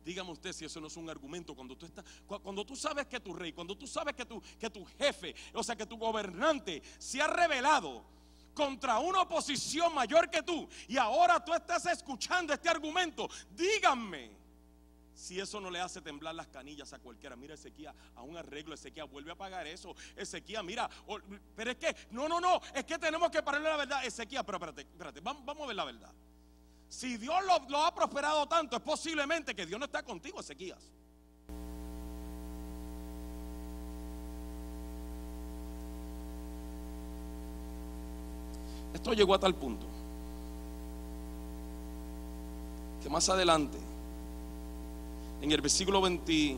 [0.06, 3.20] Dígame usted si eso no es un argumento cuando tú estás, cuando tú sabes que
[3.20, 6.84] tu rey, cuando tú sabes que tu, que tu jefe, o sea, que tu gobernante
[7.00, 8.06] se ha revelado
[8.54, 13.28] contra una oposición mayor que tú y ahora tú estás escuchando este argumento.
[13.50, 14.45] Díganme
[15.16, 17.36] si eso no le hace temblar las canillas a cualquiera.
[17.36, 19.96] Mira, Ezequiel, a un arreglo, Ezequiel, vuelve a pagar eso.
[20.16, 20.90] Ezequiel, mira,
[21.56, 24.06] pero es que, no, no, no, es que tenemos que pararle la verdad.
[24.06, 26.12] Ezequiel, pero espérate, espérate, vamos a ver la verdad.
[26.90, 27.38] Si Dios
[27.70, 30.92] lo, ha prosperado tanto, es posiblemente que Dios no está contigo, Ezequías.
[38.94, 39.88] Esto llegó a tal punto
[43.04, 43.78] que más adelante,
[45.42, 46.58] en el versículo 20,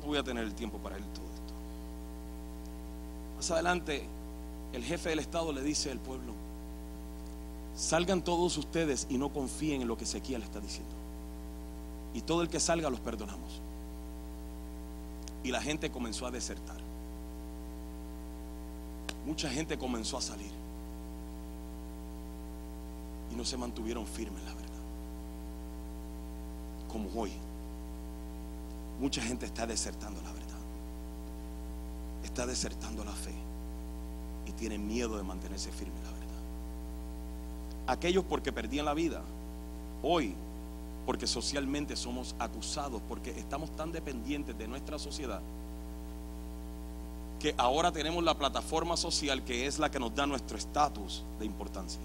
[0.00, 1.54] no voy a tener el tiempo para leer todo esto.
[3.36, 4.06] Más adelante,
[4.72, 6.32] el jefe del Estado le dice al pueblo,
[7.76, 10.94] salgan todos ustedes y no confíen en lo que Ezequiel está diciendo.
[12.14, 13.60] Y todo el que salga los perdonamos.
[15.44, 16.78] Y la gente comenzó a desertar.
[19.26, 20.50] Mucha gente comenzó a salir.
[23.32, 24.65] Y no se mantuvieron firmes, la verdad.
[26.90, 27.32] Como hoy.
[29.00, 30.46] Mucha gente está desertando la verdad.
[32.24, 33.34] Está desertando la fe.
[34.46, 36.26] Y tiene miedo de mantenerse firme la verdad
[37.86, 39.22] aquellos porque perdían la vida,
[40.02, 40.34] hoy
[41.04, 45.40] porque socialmente somos acusados, porque estamos tan dependientes de nuestra sociedad,
[47.38, 51.46] que ahora tenemos la plataforma social que es la que nos da nuestro estatus de
[51.46, 52.00] importancia.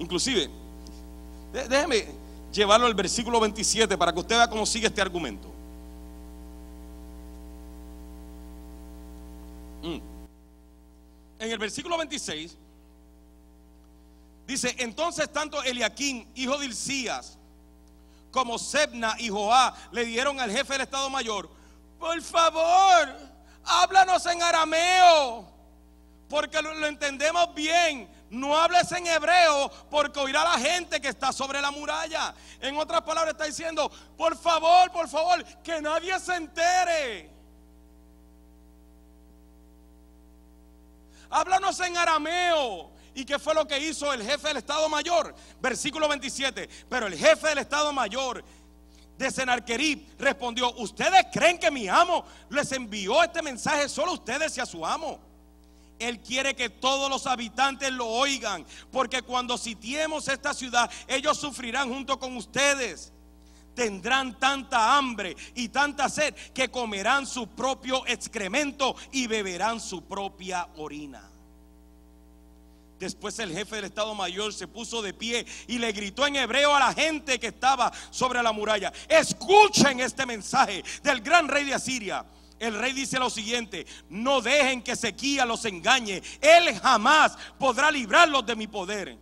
[0.00, 0.50] Inclusive,
[1.52, 2.06] déjeme
[2.52, 5.48] llevarlo al versículo 27 para que usted vea cómo sigue este argumento.
[9.82, 10.10] Mm
[11.40, 12.54] en el versículo 26,
[14.46, 17.38] dice, entonces tanto Eliaquín, hijo de Ilcías,
[18.30, 21.48] como Sebna y Joá le dieron al jefe del Estado Mayor,
[21.98, 23.08] por favor,
[23.64, 25.48] háblanos en arameo,
[26.28, 28.06] porque lo entendemos bien.
[28.30, 32.34] No hables en hebreo porque oirá la gente que está sobre la muralla.
[32.60, 37.40] En otras palabras está diciendo, por favor, por favor, que nadie se entere.
[41.30, 42.90] háblanos en arameo.
[43.14, 45.34] ¿Y qué fue lo que hizo el jefe del Estado Mayor?
[45.60, 46.68] Versículo 27.
[46.88, 48.44] Pero el jefe del Estado Mayor
[49.16, 54.56] de Senarquerib respondió, ¿ustedes creen que mi amo les envió este mensaje solo a ustedes
[54.56, 55.29] y a su amo?
[56.00, 61.88] Él quiere que todos los habitantes lo oigan, porque cuando sitiemos esta ciudad, ellos sufrirán
[61.88, 63.12] junto con ustedes
[63.74, 70.68] tendrán tanta hambre y tanta sed que comerán su propio excremento y beberán su propia
[70.76, 71.30] orina.
[72.98, 76.74] Después el jefe del Estado Mayor se puso de pie y le gritó en hebreo
[76.74, 81.72] a la gente que estaba sobre la muralla, escuchen este mensaje del gran rey de
[81.72, 82.26] Asiria.
[82.60, 88.44] El rey dice lo siguiente, no dejen que Sequía los engañe, él jamás podrá librarlos
[88.44, 89.18] de mi poder.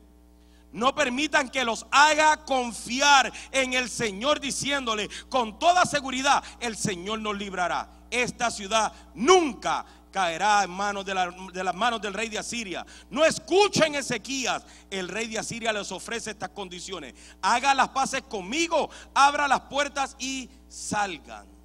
[0.72, 7.20] No permitan que los haga confiar en el Señor diciéndole con toda seguridad, el Señor
[7.20, 7.88] nos librará.
[8.10, 12.84] Esta ciudad nunca caerá en manos de, las manos del rey de Asiria.
[13.08, 14.64] No escuchen Ezequías.
[14.90, 17.14] El rey de Asiria les ofrece estas condiciones.
[17.40, 21.57] Haga las paces conmigo, abra las puertas y salgan.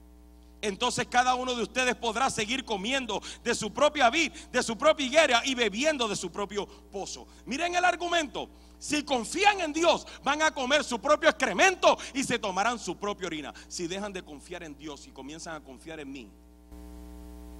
[0.63, 5.05] Entonces cada uno de ustedes podrá seguir comiendo de su propia vid, de su propia
[5.05, 7.27] higuera y bebiendo de su propio pozo.
[7.45, 8.49] Miren el argumento.
[8.79, 13.27] Si confían en Dios, van a comer su propio excremento y se tomarán su propia
[13.27, 13.53] orina.
[13.67, 16.29] Si dejan de confiar en Dios y comienzan a confiar en mí,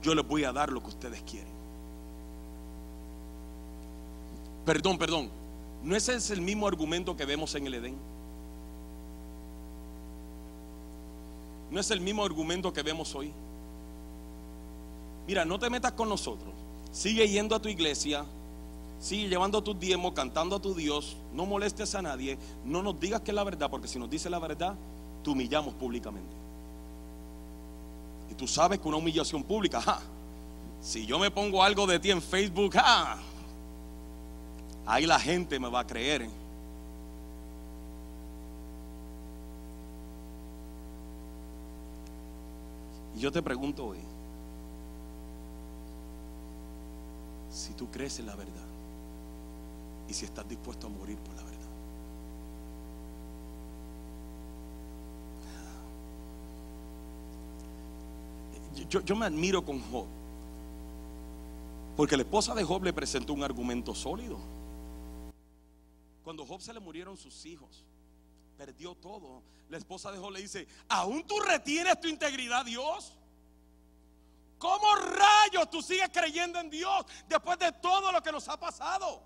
[0.01, 1.54] yo les voy a dar lo que ustedes quieren.
[4.66, 5.30] Perdón, perdón.
[5.82, 8.12] ¿No ese es el mismo argumento que vemos en el Edén?
[11.74, 13.34] ¿No es el mismo argumento que vemos hoy?
[15.26, 16.53] Mira, no te metas con nosotros.
[16.91, 18.26] Sigue yendo a tu iglesia,
[18.99, 23.21] sigue llevando tus diezmos, cantando a tu Dios, no molestes a nadie, no nos digas
[23.21, 24.76] que es la verdad, porque si nos dice la verdad,
[25.24, 26.36] te humillamos públicamente.
[28.30, 29.99] Y tú sabes que una humillación pública,
[30.80, 32.76] si yo me pongo algo de ti en Facebook,
[34.86, 36.30] ahí la gente me va a creer.
[43.16, 43.99] Y yo te pregunto hoy,
[47.51, 48.66] si tú crees en la verdad
[50.07, 51.53] y si estás dispuesto a morir por la verdad.
[58.89, 60.05] Yo, yo me admiro con Job,
[61.95, 64.38] porque la esposa de Job le presentó un argumento sólido.
[66.24, 67.84] Cuando Job se le murieron sus hijos,
[68.66, 69.43] perdió todo.
[69.68, 73.11] La esposa de Job le dice, ¿aún tú retienes tu integridad, Dios?
[74.57, 79.22] ¿Cómo rayos tú sigues creyendo en Dios después de todo lo que nos ha pasado?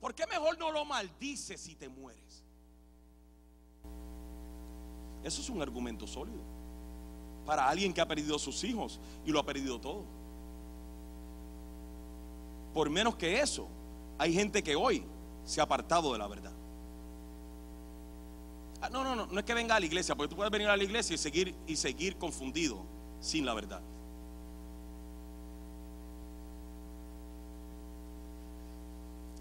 [0.00, 2.44] ¿Por qué mejor no lo maldices si te mueres?
[5.24, 6.44] Eso es un argumento sólido
[7.44, 10.04] para alguien que ha perdido sus hijos y lo ha perdido todo.
[12.72, 13.66] Por menos que eso,
[14.16, 15.04] hay gente que hoy
[15.44, 16.55] se ha apartado de la verdad.
[18.80, 20.68] Ah, no, no, no, no es que venga a la iglesia, porque tú puedes venir
[20.68, 22.82] a la iglesia y seguir y seguir confundido
[23.20, 23.80] sin la verdad.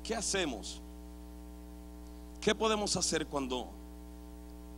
[0.03, 0.81] ¿Qué hacemos?
[2.39, 3.67] ¿Qué podemos hacer cuando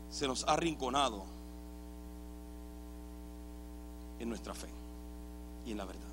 [0.09, 1.25] se nos ha arrinconado
[4.19, 4.69] en nuestra fe
[5.65, 6.07] y en la verdad?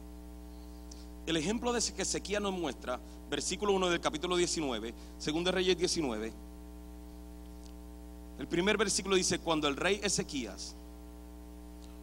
[1.27, 6.33] El ejemplo de que Ezequiel nos muestra, versículo 1 del capítulo 19, segundo Reyes 19.
[8.39, 10.75] El primer versículo dice, cuando el rey Ezequías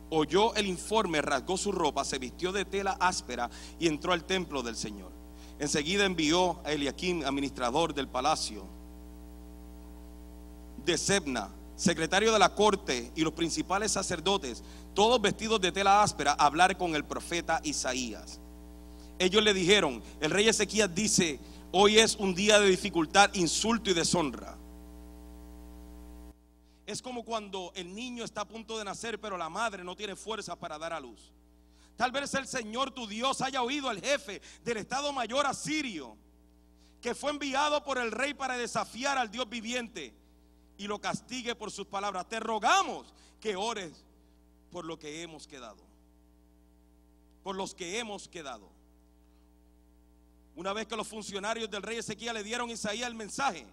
[0.10, 4.64] oyó el informe, rasgó su ropa, se vistió de tela áspera y entró al templo
[4.64, 5.12] del Señor.
[5.60, 8.66] Enseguida envió a Eliakim, administrador del palacio
[10.86, 14.64] de Sebna, secretario de la corte y los principales sacerdotes,
[14.94, 18.42] todos vestidos de tela áspera, a hablar con el profeta Isaías
[19.22, 21.40] ellos le dijeron, el rey Ezequías dice,
[21.72, 24.58] hoy es un día de dificultad, insulto y deshonra.
[26.92, 30.14] Es como cuando el niño está a punto de nacer, pero la madre no tiene
[30.14, 31.32] fuerza para dar a luz.
[31.96, 36.18] Tal vez el Señor tu Dios haya oído al jefe del Estado Mayor asirio,
[37.02, 40.14] que fue enviado por el rey para desafiar al Dios viviente
[40.78, 42.28] y lo castigue por sus palabras.
[42.28, 44.04] Te rogamos que ores
[44.70, 45.82] por lo que hemos quedado,
[47.42, 48.70] por los que hemos quedado.
[50.58, 53.66] Una vez que los funcionarios del rey Ezequiel le dieron a Isaías el mensaje,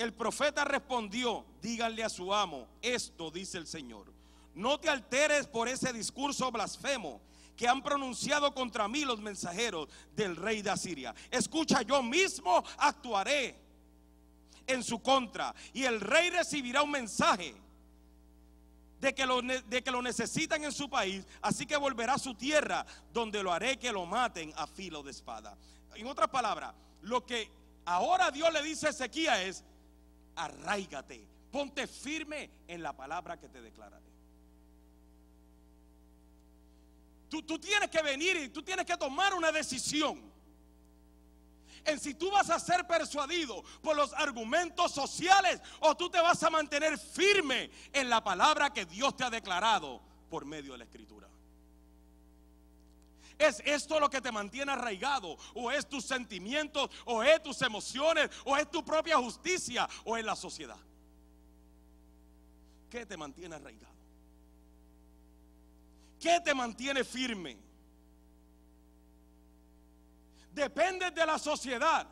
[0.00, 4.12] el profeta respondió, díganle a su amo, esto dice el Señor,
[4.54, 7.20] no te alteres por ese discurso blasfemo
[7.54, 11.14] que han pronunciado contra mí los mensajeros del rey de Asiria.
[11.30, 13.54] Escucha, yo mismo actuaré
[14.66, 17.54] en su contra y el rey recibirá un mensaje
[19.00, 22.34] de que, lo, de que lo necesitan en su país, así que volverá a su
[22.34, 25.56] tierra, donde lo haré que lo maten a filo de espada.
[25.94, 27.50] En otras palabras, lo que
[27.84, 29.64] ahora Dios le dice a Ezequiel es,
[30.36, 34.10] arraigate, ponte firme en la palabra que te declararé.
[37.28, 40.30] Tú, tú tienes que venir y tú tienes que tomar una decisión
[41.84, 46.42] en si tú vas a ser persuadido por los argumentos sociales o tú te vas
[46.42, 50.84] a mantener firme en la palabra que Dios te ha declarado por medio de la
[50.84, 51.29] escritura.
[53.40, 55.34] ¿Es esto lo que te mantiene arraigado?
[55.54, 56.90] ¿O es tus sentimientos?
[57.06, 58.28] ¿O es tus emociones?
[58.44, 59.88] ¿O es tu propia justicia?
[60.04, 60.76] ¿O es la sociedad?
[62.90, 63.94] ¿Qué te mantiene arraigado?
[66.20, 67.56] ¿Qué te mantiene firme?
[70.52, 72.06] ¿Depende de la sociedad?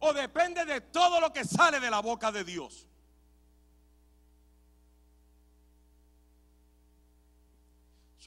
[0.00, 2.86] ¿O depende de todo lo que sale de la boca de Dios?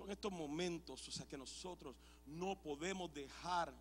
[0.01, 1.95] Son estos momentos, o sea, que nosotros
[2.25, 3.71] no podemos dejar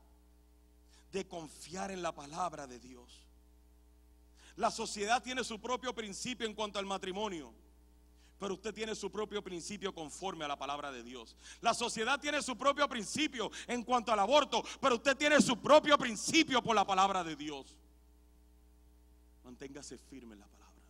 [1.10, 3.26] de confiar en la palabra de Dios.
[4.56, 7.54] La sociedad tiene su propio principio en cuanto al matrimonio,
[8.38, 11.38] pero usted tiene su propio principio conforme a la palabra de Dios.
[11.62, 15.96] La sociedad tiene su propio principio en cuanto al aborto, pero usted tiene su propio
[15.96, 17.78] principio por la palabra de Dios.
[19.42, 20.84] Manténgase firme en la palabra.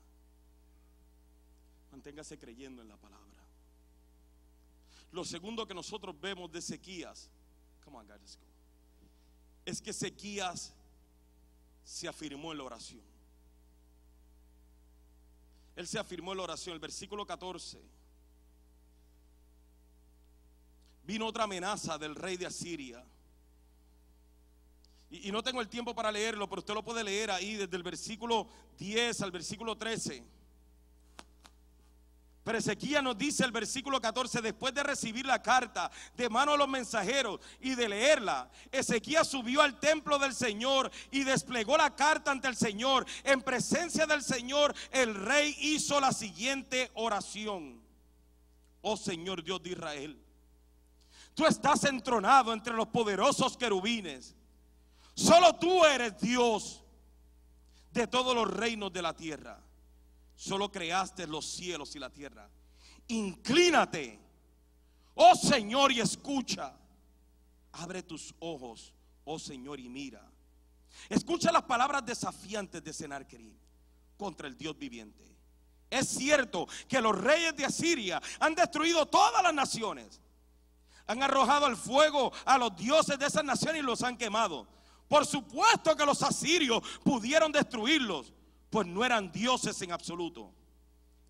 [1.93, 3.40] Manténgase creyendo en la palabra.
[5.13, 7.31] Lo segundo que nosotros vemos de Ezequías,
[7.85, 8.45] come on, let's go,
[9.65, 10.73] es que Ezequías
[11.83, 13.03] se afirmó en la oración.
[15.77, 17.81] Él se afirmó en la oración, el versículo 14.
[21.05, 23.05] Vino otra amenaza del rey de Asiria.
[25.11, 27.77] Y, y no tengo el tiempo para leerlo, pero usted lo puede leer ahí desde
[27.77, 28.49] el versículo
[28.79, 30.23] 10 al versículo 13.
[32.43, 36.59] Pero Ezequiel nos dice el versículo 14, después de recibir la carta de mano de
[36.59, 42.31] los mensajeros y de leerla, Ezequiel subió al templo del Señor y desplegó la carta
[42.31, 43.05] ante el Señor.
[43.25, 47.83] En presencia del Señor, el rey hizo la siguiente oración.
[48.81, 50.19] Oh Señor Dios de Israel,
[51.35, 54.35] tú estás entronado entre los poderosos querubines.
[55.15, 56.83] Solo tú eres Dios
[57.93, 59.63] de todos los reinos de la tierra.
[60.41, 62.49] Solo creaste los cielos y la tierra.
[63.09, 64.19] Inclínate,
[65.15, 66.75] oh Señor, y escucha.
[67.73, 68.95] Abre tus ojos,
[69.27, 70.27] oh Señor, y mira.
[71.11, 73.55] Escucha las palabras desafiantes de Senarquerib
[74.17, 75.23] contra el Dios viviente.
[75.91, 80.23] Es cierto que los reyes de Asiria han destruido todas las naciones.
[81.07, 84.67] Han arrojado al fuego a los dioses de esas naciones y los han quemado.
[85.07, 88.33] Por supuesto que los asirios pudieron destruirlos
[88.71, 90.53] pues no eran dioses en absoluto.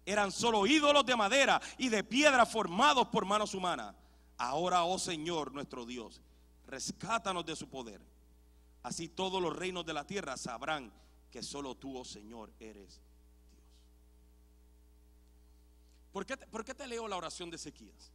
[0.04, 3.94] Eran solo ídolos de madera y de piedra formados por manos humanas.
[4.36, 6.20] Ahora, oh Señor nuestro Dios,
[6.66, 8.00] rescátanos de su poder.
[8.82, 10.92] Así todos los reinos de la tierra sabrán
[11.30, 13.10] que solo tú, oh Señor, eres Dios.
[16.12, 18.12] ¿Por qué te, por qué te leo la oración de Ezequías?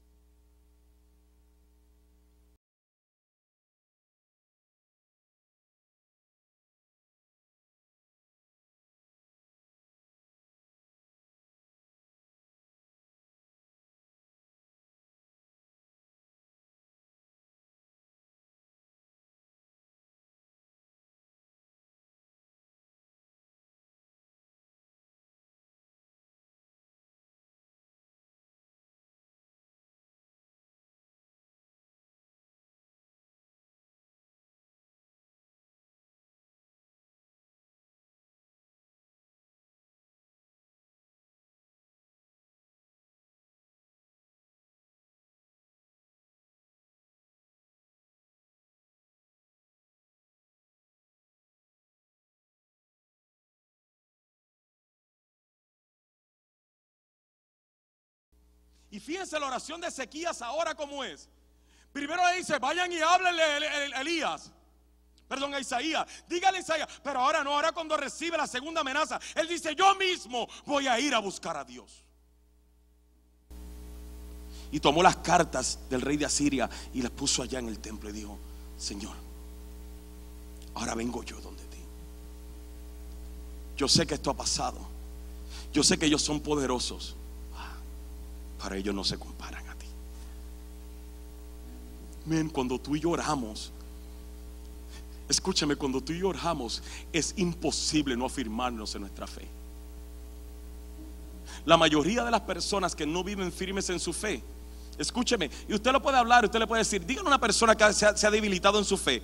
[58.95, 61.27] Y fíjense la oración de Ezequías ahora como es.
[61.91, 64.49] Primero le dice, vayan y háblenle a Elías.
[65.27, 66.07] Perdón, a Isaías.
[66.29, 66.87] Dígale a Isaías.
[67.03, 70.97] Pero ahora no, ahora cuando recibe la segunda amenaza, él dice, yo mismo voy a
[70.97, 72.05] ir a buscar a Dios.
[74.71, 78.09] Y tomó las cartas del rey de Asiria y las puso allá en el templo
[78.09, 78.39] y dijo,
[78.77, 79.17] Señor,
[80.73, 81.79] ahora vengo yo donde ti.
[83.75, 84.79] Yo sé que esto ha pasado.
[85.73, 87.17] Yo sé que ellos son poderosos
[88.59, 89.85] para ellos no se comparan a ti.
[92.25, 93.71] Men, cuando tú y yo oramos,
[95.29, 96.81] escúchame, cuando tú y yo oramos,
[97.13, 99.47] es imposible no afirmarnos en nuestra fe.
[101.65, 104.43] La mayoría de las personas que no viven firmes en su fe,
[104.97, 107.91] escúcheme, y usted lo puede hablar, usted le puede decir, dígale a una persona que
[107.93, 109.21] se ha, se ha debilitado en su fe,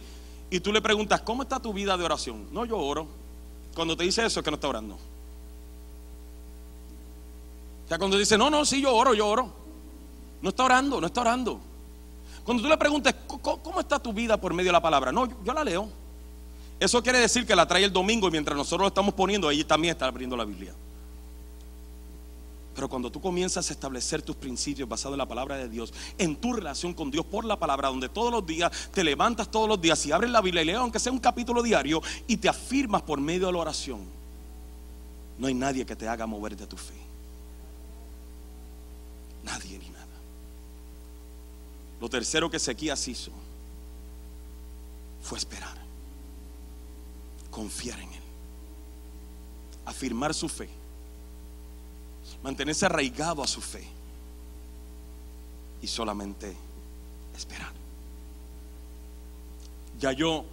[0.49, 2.47] y tú le preguntas, ¿cómo está tu vida de oración?
[2.51, 3.07] No, yo oro.
[3.73, 4.99] Cuando te dice eso es que no está orando.
[7.91, 9.51] Sea, cuando dice, no, no, sí, yo oro, yo oro.
[10.41, 11.59] No está orando, no está orando.
[12.45, 15.11] Cuando tú le preguntas, ¿cómo está tu vida por medio de la palabra?
[15.11, 15.89] No, yo, la leo.
[16.79, 19.67] Eso quiere decir que la trae el domingo y mientras nosotros lo estamos poniendo, ella
[19.67, 20.73] también está abriendo la Biblia.
[22.75, 26.37] Pero cuando tú comienzas a establecer tus principios basados en la palabra de Dios, en
[26.37, 29.81] tu relación con Dios por la palabra, donde todos los días te levantas todos los
[29.81, 33.01] días y abres la Biblia y lees aunque sea un capítulo diario y te afirmas
[33.01, 33.99] por medio de la oración,
[35.37, 37.00] no hay nadie que te haga mover de tu fe.
[39.43, 40.07] Nadie ni nada.
[41.99, 43.31] Lo tercero que Ezequías hizo
[45.21, 45.77] fue esperar,
[47.51, 48.23] confiar en Él,
[49.85, 50.67] afirmar su fe,
[52.43, 53.87] mantenerse arraigado a su fe
[55.81, 56.55] y solamente
[57.35, 57.71] esperar.
[59.99, 60.43] Ya yo,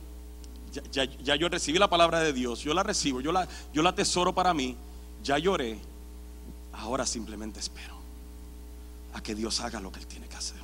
[0.73, 3.83] ya, ya, ya yo recibí la palabra de Dios, yo la recibo, yo la, yo
[3.83, 4.77] la tesoro para mí,
[5.25, 5.79] ya lloré,
[6.75, 7.98] ahora simplemente espero
[9.23, 10.59] que Dios haga lo que Él tiene que hacer.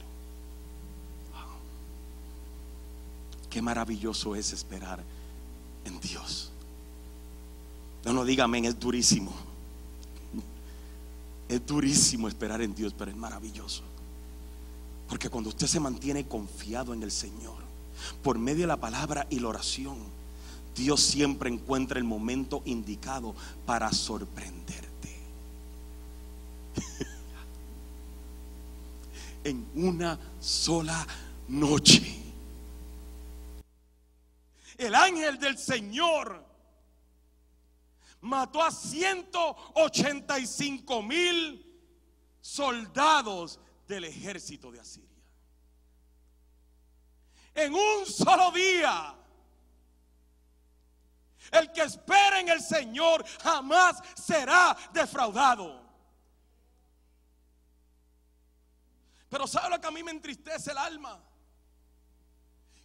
[1.32, 1.57] Wow.
[3.50, 5.02] Qué maravilloso es esperar
[5.84, 6.50] en Dios.
[8.05, 9.32] No, no diga amén, es durísimo.
[11.48, 13.82] Es durísimo esperar en Dios, pero es maravilloso.
[15.09, 17.57] Porque cuando usted se mantiene confiado en el Señor,
[18.22, 19.96] por medio de la palabra y la oración,
[20.74, 23.34] Dios siempre encuentra el momento indicado
[23.66, 24.93] para sorprenderte.
[29.45, 31.07] En una sola
[31.49, 32.22] noche.
[34.76, 36.45] El ángel del Señor
[38.22, 41.64] mató a 185 mil
[42.40, 45.11] soldados del ejército de Asiria.
[47.55, 49.14] En un solo día.
[51.53, 55.84] El que espera en el Señor jamás será defraudado.
[59.35, 61.18] Pero ¿sabe lo que a mí me entristece el alma?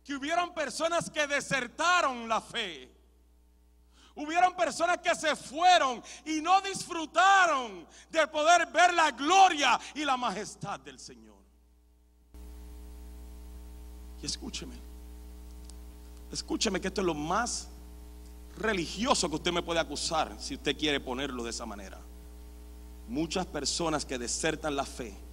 [0.04, 2.92] Que hubieron personas que desertaron la fe.
[4.16, 10.18] Hubieron personas que se fueron y no disfrutaron de poder ver la gloria y la
[10.18, 11.38] majestad del Señor.
[14.20, 14.74] Y escúcheme,
[16.32, 17.68] escúcheme que esto es lo más
[18.58, 22.02] religioso que usted me puede acusar si usted quiere ponerlo de esa manera.
[23.08, 25.29] Muchas personas que desertan la fe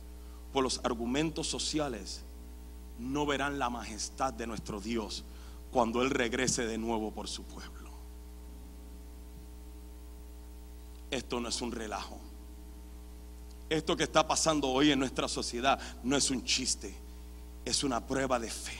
[0.56, 2.22] por los argumentos sociales
[2.98, 5.22] no verán la majestad de nuestro Dios
[5.70, 7.90] cuando Él regrese de nuevo por su pueblo.
[11.10, 12.18] Esto no es un relajo.
[13.68, 16.96] Esto que está pasando hoy en nuestra sociedad no es un chiste,
[17.66, 18.78] es una prueba de fe.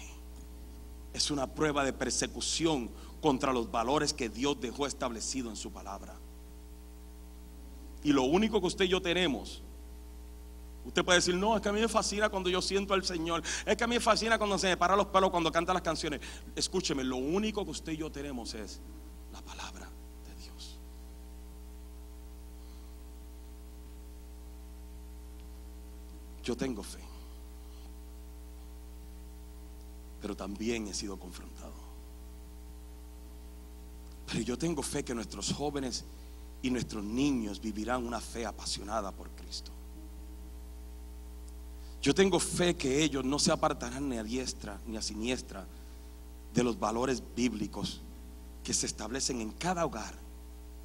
[1.13, 6.15] Es una prueba de persecución contra los valores que Dios dejó establecido en su palabra.
[8.03, 9.61] Y lo único que usted y yo tenemos,
[10.87, 13.43] usted puede decir, no, es que a mí me fascina cuando yo siento al Señor,
[13.65, 15.83] es que a mí me fascina cuando se me paran los pelos, cuando canta las
[15.83, 16.21] canciones.
[16.55, 18.81] Escúcheme, lo único que usted y yo tenemos es
[19.33, 19.89] la palabra
[20.27, 20.79] de Dios.
[26.43, 27.01] Yo tengo fe,
[30.21, 31.75] pero también he sido confrontado.
[34.27, 36.05] Pero yo tengo fe que nuestros jóvenes
[36.63, 39.76] y nuestros niños vivirán una fe apasionada por Cristo.
[42.07, 45.67] Yo tengo fe que ellos no se apartarán ni a diestra ni a siniestra
[46.55, 48.01] de los valores bíblicos
[48.63, 50.15] que se establecen en cada hogar,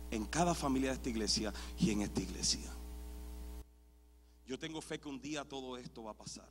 [0.10, 2.74] en cada familia de esta iglesia y en esta iglesia.
[4.48, 6.50] Yo tengo fe que un día todo esto va a pasar.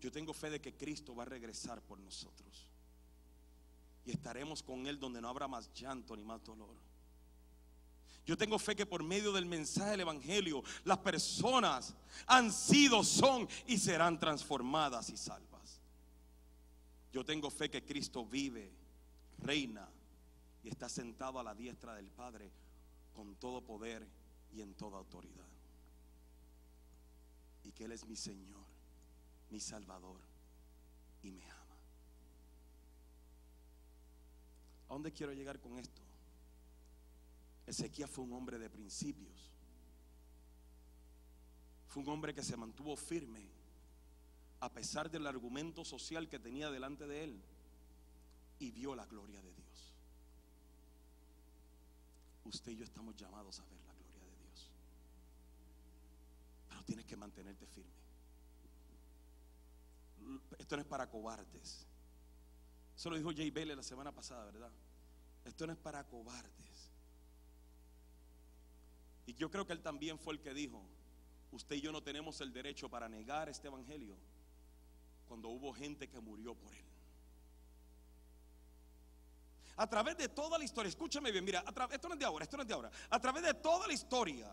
[0.00, 2.72] Yo tengo fe de que Cristo va a regresar por nosotros
[4.04, 6.74] y estaremos con Él donde no habrá más llanto ni más dolor.
[8.30, 11.96] Yo tengo fe que por medio del mensaje del Evangelio las personas
[12.28, 15.80] han sido, son y serán transformadas y salvas.
[17.12, 18.70] Yo tengo fe que Cristo vive,
[19.38, 19.88] reina
[20.62, 22.52] y está sentado a la diestra del Padre
[23.14, 24.06] con todo poder
[24.52, 25.48] y en toda autoridad.
[27.64, 28.64] Y que Él es mi Señor,
[29.50, 30.20] mi Salvador
[31.24, 31.76] y me ama.
[34.88, 36.09] ¿A dónde quiero llegar con esto?
[37.70, 39.50] Ezequiel fue un hombre de principios.
[41.88, 43.48] Fue un hombre que se mantuvo firme
[44.60, 47.42] a pesar del argumento social que tenía delante de él
[48.58, 49.94] y vio la gloria de Dios.
[52.44, 54.70] Usted y yo estamos llamados a ver la gloria de Dios.
[56.68, 57.90] Pero tienes que mantenerte firme.
[60.58, 61.86] Esto no es para cobardes.
[62.96, 64.70] Eso lo dijo Jay Bailey la semana pasada, ¿verdad?
[65.44, 66.69] Esto no es para cobardes.
[69.30, 70.82] Y yo creo que él también fue el que dijo,
[71.52, 74.16] usted y yo no tenemos el derecho para negar este evangelio
[75.28, 76.84] cuando hubo gente que murió por él.
[79.76, 82.56] A través de toda la historia, escúchame bien, mira, esto no es de ahora, esto
[82.56, 82.90] no es de ahora.
[83.08, 84.52] A través de toda la historia,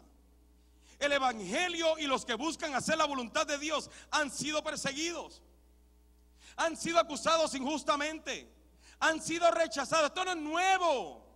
[1.00, 5.42] el evangelio y los que buscan hacer la voluntad de Dios han sido perseguidos
[6.58, 8.52] han sido acusados injustamente,
[9.00, 10.08] han sido rechazados.
[10.08, 11.27] Esto no es nuevo.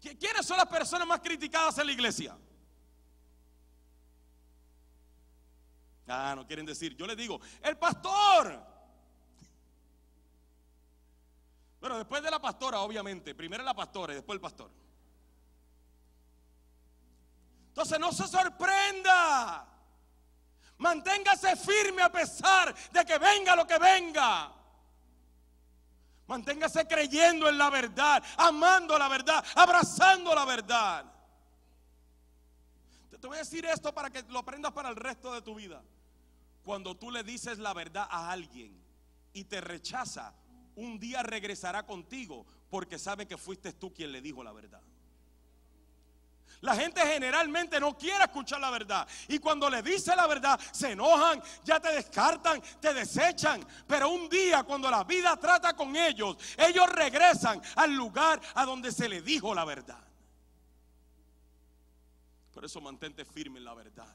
[0.00, 2.36] ¿Quiénes son las personas más criticadas en la iglesia?
[6.08, 6.96] Ah, no quieren decir.
[6.96, 8.66] Yo les digo, el pastor.
[11.80, 13.34] Bueno, después de la pastora, obviamente.
[13.34, 14.70] Primero la pastora y después el pastor.
[17.68, 19.66] Entonces no se sorprenda.
[20.78, 24.52] Manténgase firme a pesar de que venga lo que venga.
[26.30, 31.04] Manténgase creyendo en la verdad, amando la verdad, abrazando la verdad.
[33.20, 35.82] Te voy a decir esto para que lo aprendas para el resto de tu vida.
[36.62, 38.80] Cuando tú le dices la verdad a alguien
[39.32, 40.32] y te rechaza,
[40.76, 44.82] un día regresará contigo porque sabe que fuiste tú quien le dijo la verdad.
[46.62, 49.08] La gente generalmente no quiere escuchar la verdad.
[49.28, 53.66] Y cuando le dice la verdad, se enojan, ya te descartan, te desechan.
[53.86, 58.92] Pero un día cuando la vida trata con ellos, ellos regresan al lugar a donde
[58.92, 60.04] se le dijo la verdad.
[62.52, 64.14] Por eso mantente firme en la verdad.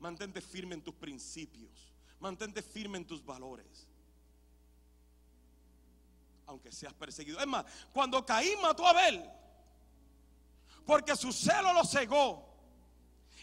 [0.00, 1.70] Mantente firme en tus principios.
[2.20, 3.86] Mantente firme en tus valores.
[6.46, 7.40] Aunque seas perseguido.
[7.40, 9.24] Es más, cuando Caín mató a Abel,
[10.88, 12.48] porque su celo lo cegó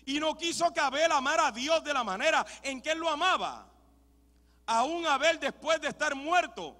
[0.03, 3.07] y no quiso que Abel amara a Dios de la manera en que él lo
[3.07, 3.67] amaba.
[4.65, 6.75] Aún Abel después de estar muerto,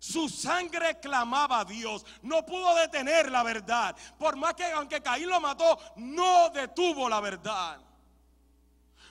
[0.00, 2.04] su sangre clamaba a Dios.
[2.22, 3.94] No pudo detener la verdad.
[4.18, 7.78] Por más que aunque Caín lo mató, no detuvo la verdad.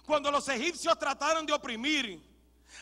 [0.06, 2.22] Cuando los egipcios trataron de oprimir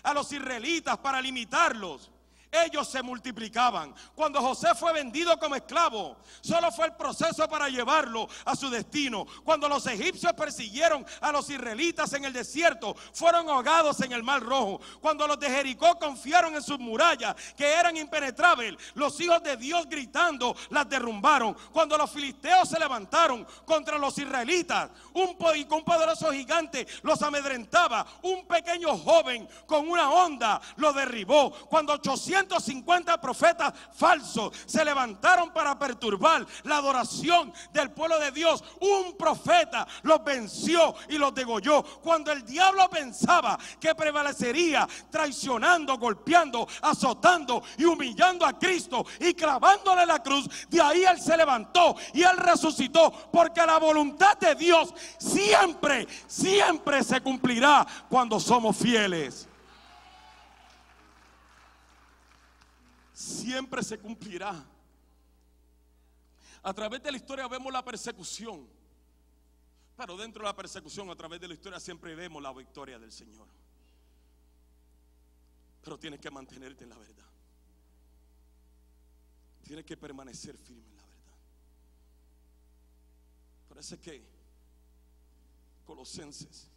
[0.02, 2.10] a los israelitas para limitarlos,
[2.52, 3.94] ellos se multiplicaban.
[4.16, 9.26] Cuando José fue vendido como esclavo, solo fue el proceso para llevarlo a su destino.
[9.44, 14.42] Cuando los egipcios persiguieron a los israelitas en el desierto, fueron ahogados en el mar
[14.42, 14.80] rojo.
[15.02, 19.88] Cuando los de Jericó confiaron en sus murallas, que eran impenetrables, los hijos de Dios
[19.90, 21.56] gritando las derrumbaron.
[21.72, 28.06] Cuando los filisteos se levantaron contra los israelitas, un, poderoso gigante los amedrentaba.
[28.22, 31.52] Un pequeño joven con una onda lo derribó.
[31.68, 38.64] Cuando 800 150 profetas falsos se levantaron para perturbar la adoración del pueblo de Dios.
[38.80, 41.84] Un profeta los venció y los degolló.
[42.02, 50.06] Cuando el diablo pensaba que prevalecería traicionando, golpeando, azotando y humillando a Cristo y clavándole
[50.06, 53.12] la cruz, de ahí él se levantó y él resucitó.
[53.32, 59.47] Porque la voluntad de Dios siempre, siempre se cumplirá cuando somos fieles.
[63.28, 64.66] Siempre se cumplirá.
[66.64, 68.68] A través de la historia vemos la persecución,
[69.96, 73.12] pero dentro de la persecución, a través de la historia, siempre vemos la victoria del
[73.12, 73.48] Señor.
[75.84, 77.26] Pero tienes que mantenerte en la verdad.
[79.64, 81.38] Tienes que permanecer firme en la verdad.
[83.70, 84.24] Parece que
[85.86, 86.70] Colosenses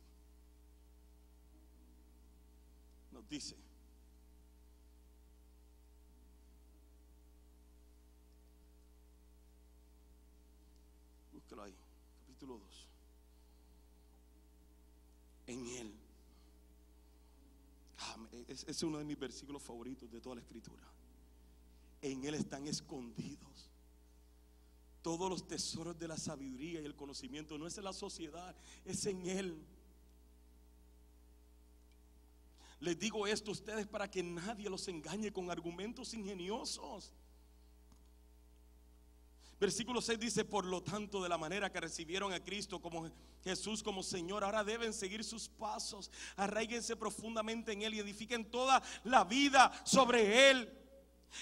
[3.10, 3.56] nos dice
[11.62, 11.74] ahí,
[12.20, 12.88] capítulo 2.
[15.50, 15.92] En Él.
[17.98, 18.16] Ah,
[18.48, 20.82] es uno de mis versículos favoritos de toda la escritura.
[22.00, 23.70] En Él están escondidos
[25.02, 27.58] todos los tesoros de la sabiduría y el conocimiento.
[27.58, 29.66] No es en la sociedad, es en Él.
[32.80, 37.12] Les digo esto a ustedes para que nadie los engañe con argumentos ingeniosos.
[39.60, 43.10] Versículo 6 dice, por lo tanto, de la manera que recibieron a Cristo como
[43.44, 48.82] Jesús como Señor, ahora deben seguir sus pasos, arraíguense profundamente en Él y edifiquen toda
[49.04, 50.78] la vida sobre Él.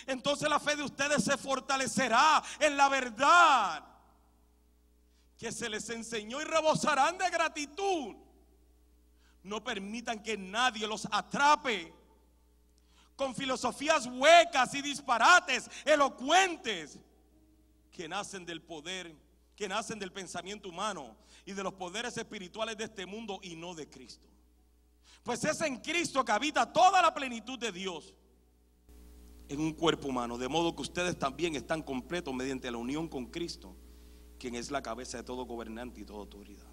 [0.04, 3.84] Entonces la fe de ustedes se fortalecerá en la verdad
[5.38, 8.16] que se les enseñó y rebosarán de gratitud.
[9.44, 11.94] No permitan que nadie los atrape
[13.14, 16.98] con filosofías huecas y disparates elocuentes
[17.92, 19.14] que nacen del poder,
[19.56, 23.74] que nacen del pensamiento humano y de los poderes espirituales de este mundo y no
[23.74, 24.26] de Cristo.
[25.22, 28.14] Pues es en Cristo que habita toda la plenitud de Dios
[29.48, 33.26] en un cuerpo humano, de modo que ustedes también están completos mediante la unión con
[33.26, 33.74] Cristo,
[34.38, 36.64] quien es la cabeza de todo gobernante y toda autoridad.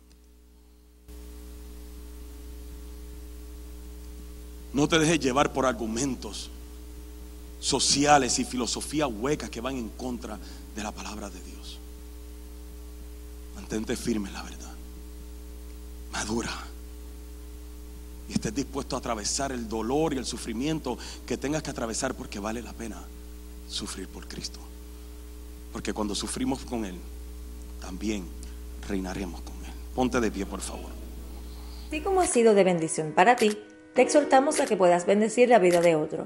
[4.74, 6.51] No te dejes llevar por argumentos
[7.61, 10.38] sociales y filosofías huecas que van en contra
[10.76, 11.80] de la palabra de Dios.
[13.55, 14.73] Mantente firme en la verdad.
[16.11, 16.51] Madura.
[18.28, 22.39] Y estés dispuesto a atravesar el dolor y el sufrimiento que tengas que atravesar porque
[22.39, 23.01] vale la pena
[23.69, 24.59] sufrir por Cristo.
[25.71, 26.95] Porque cuando sufrimos con Él,
[27.80, 28.26] también
[28.88, 29.71] reinaremos con Él.
[29.93, 30.89] Ponte de pie, por favor.
[31.88, 33.57] Así como ha sido de bendición para ti,
[33.93, 36.26] te exhortamos a que puedas bendecir la vida de otro.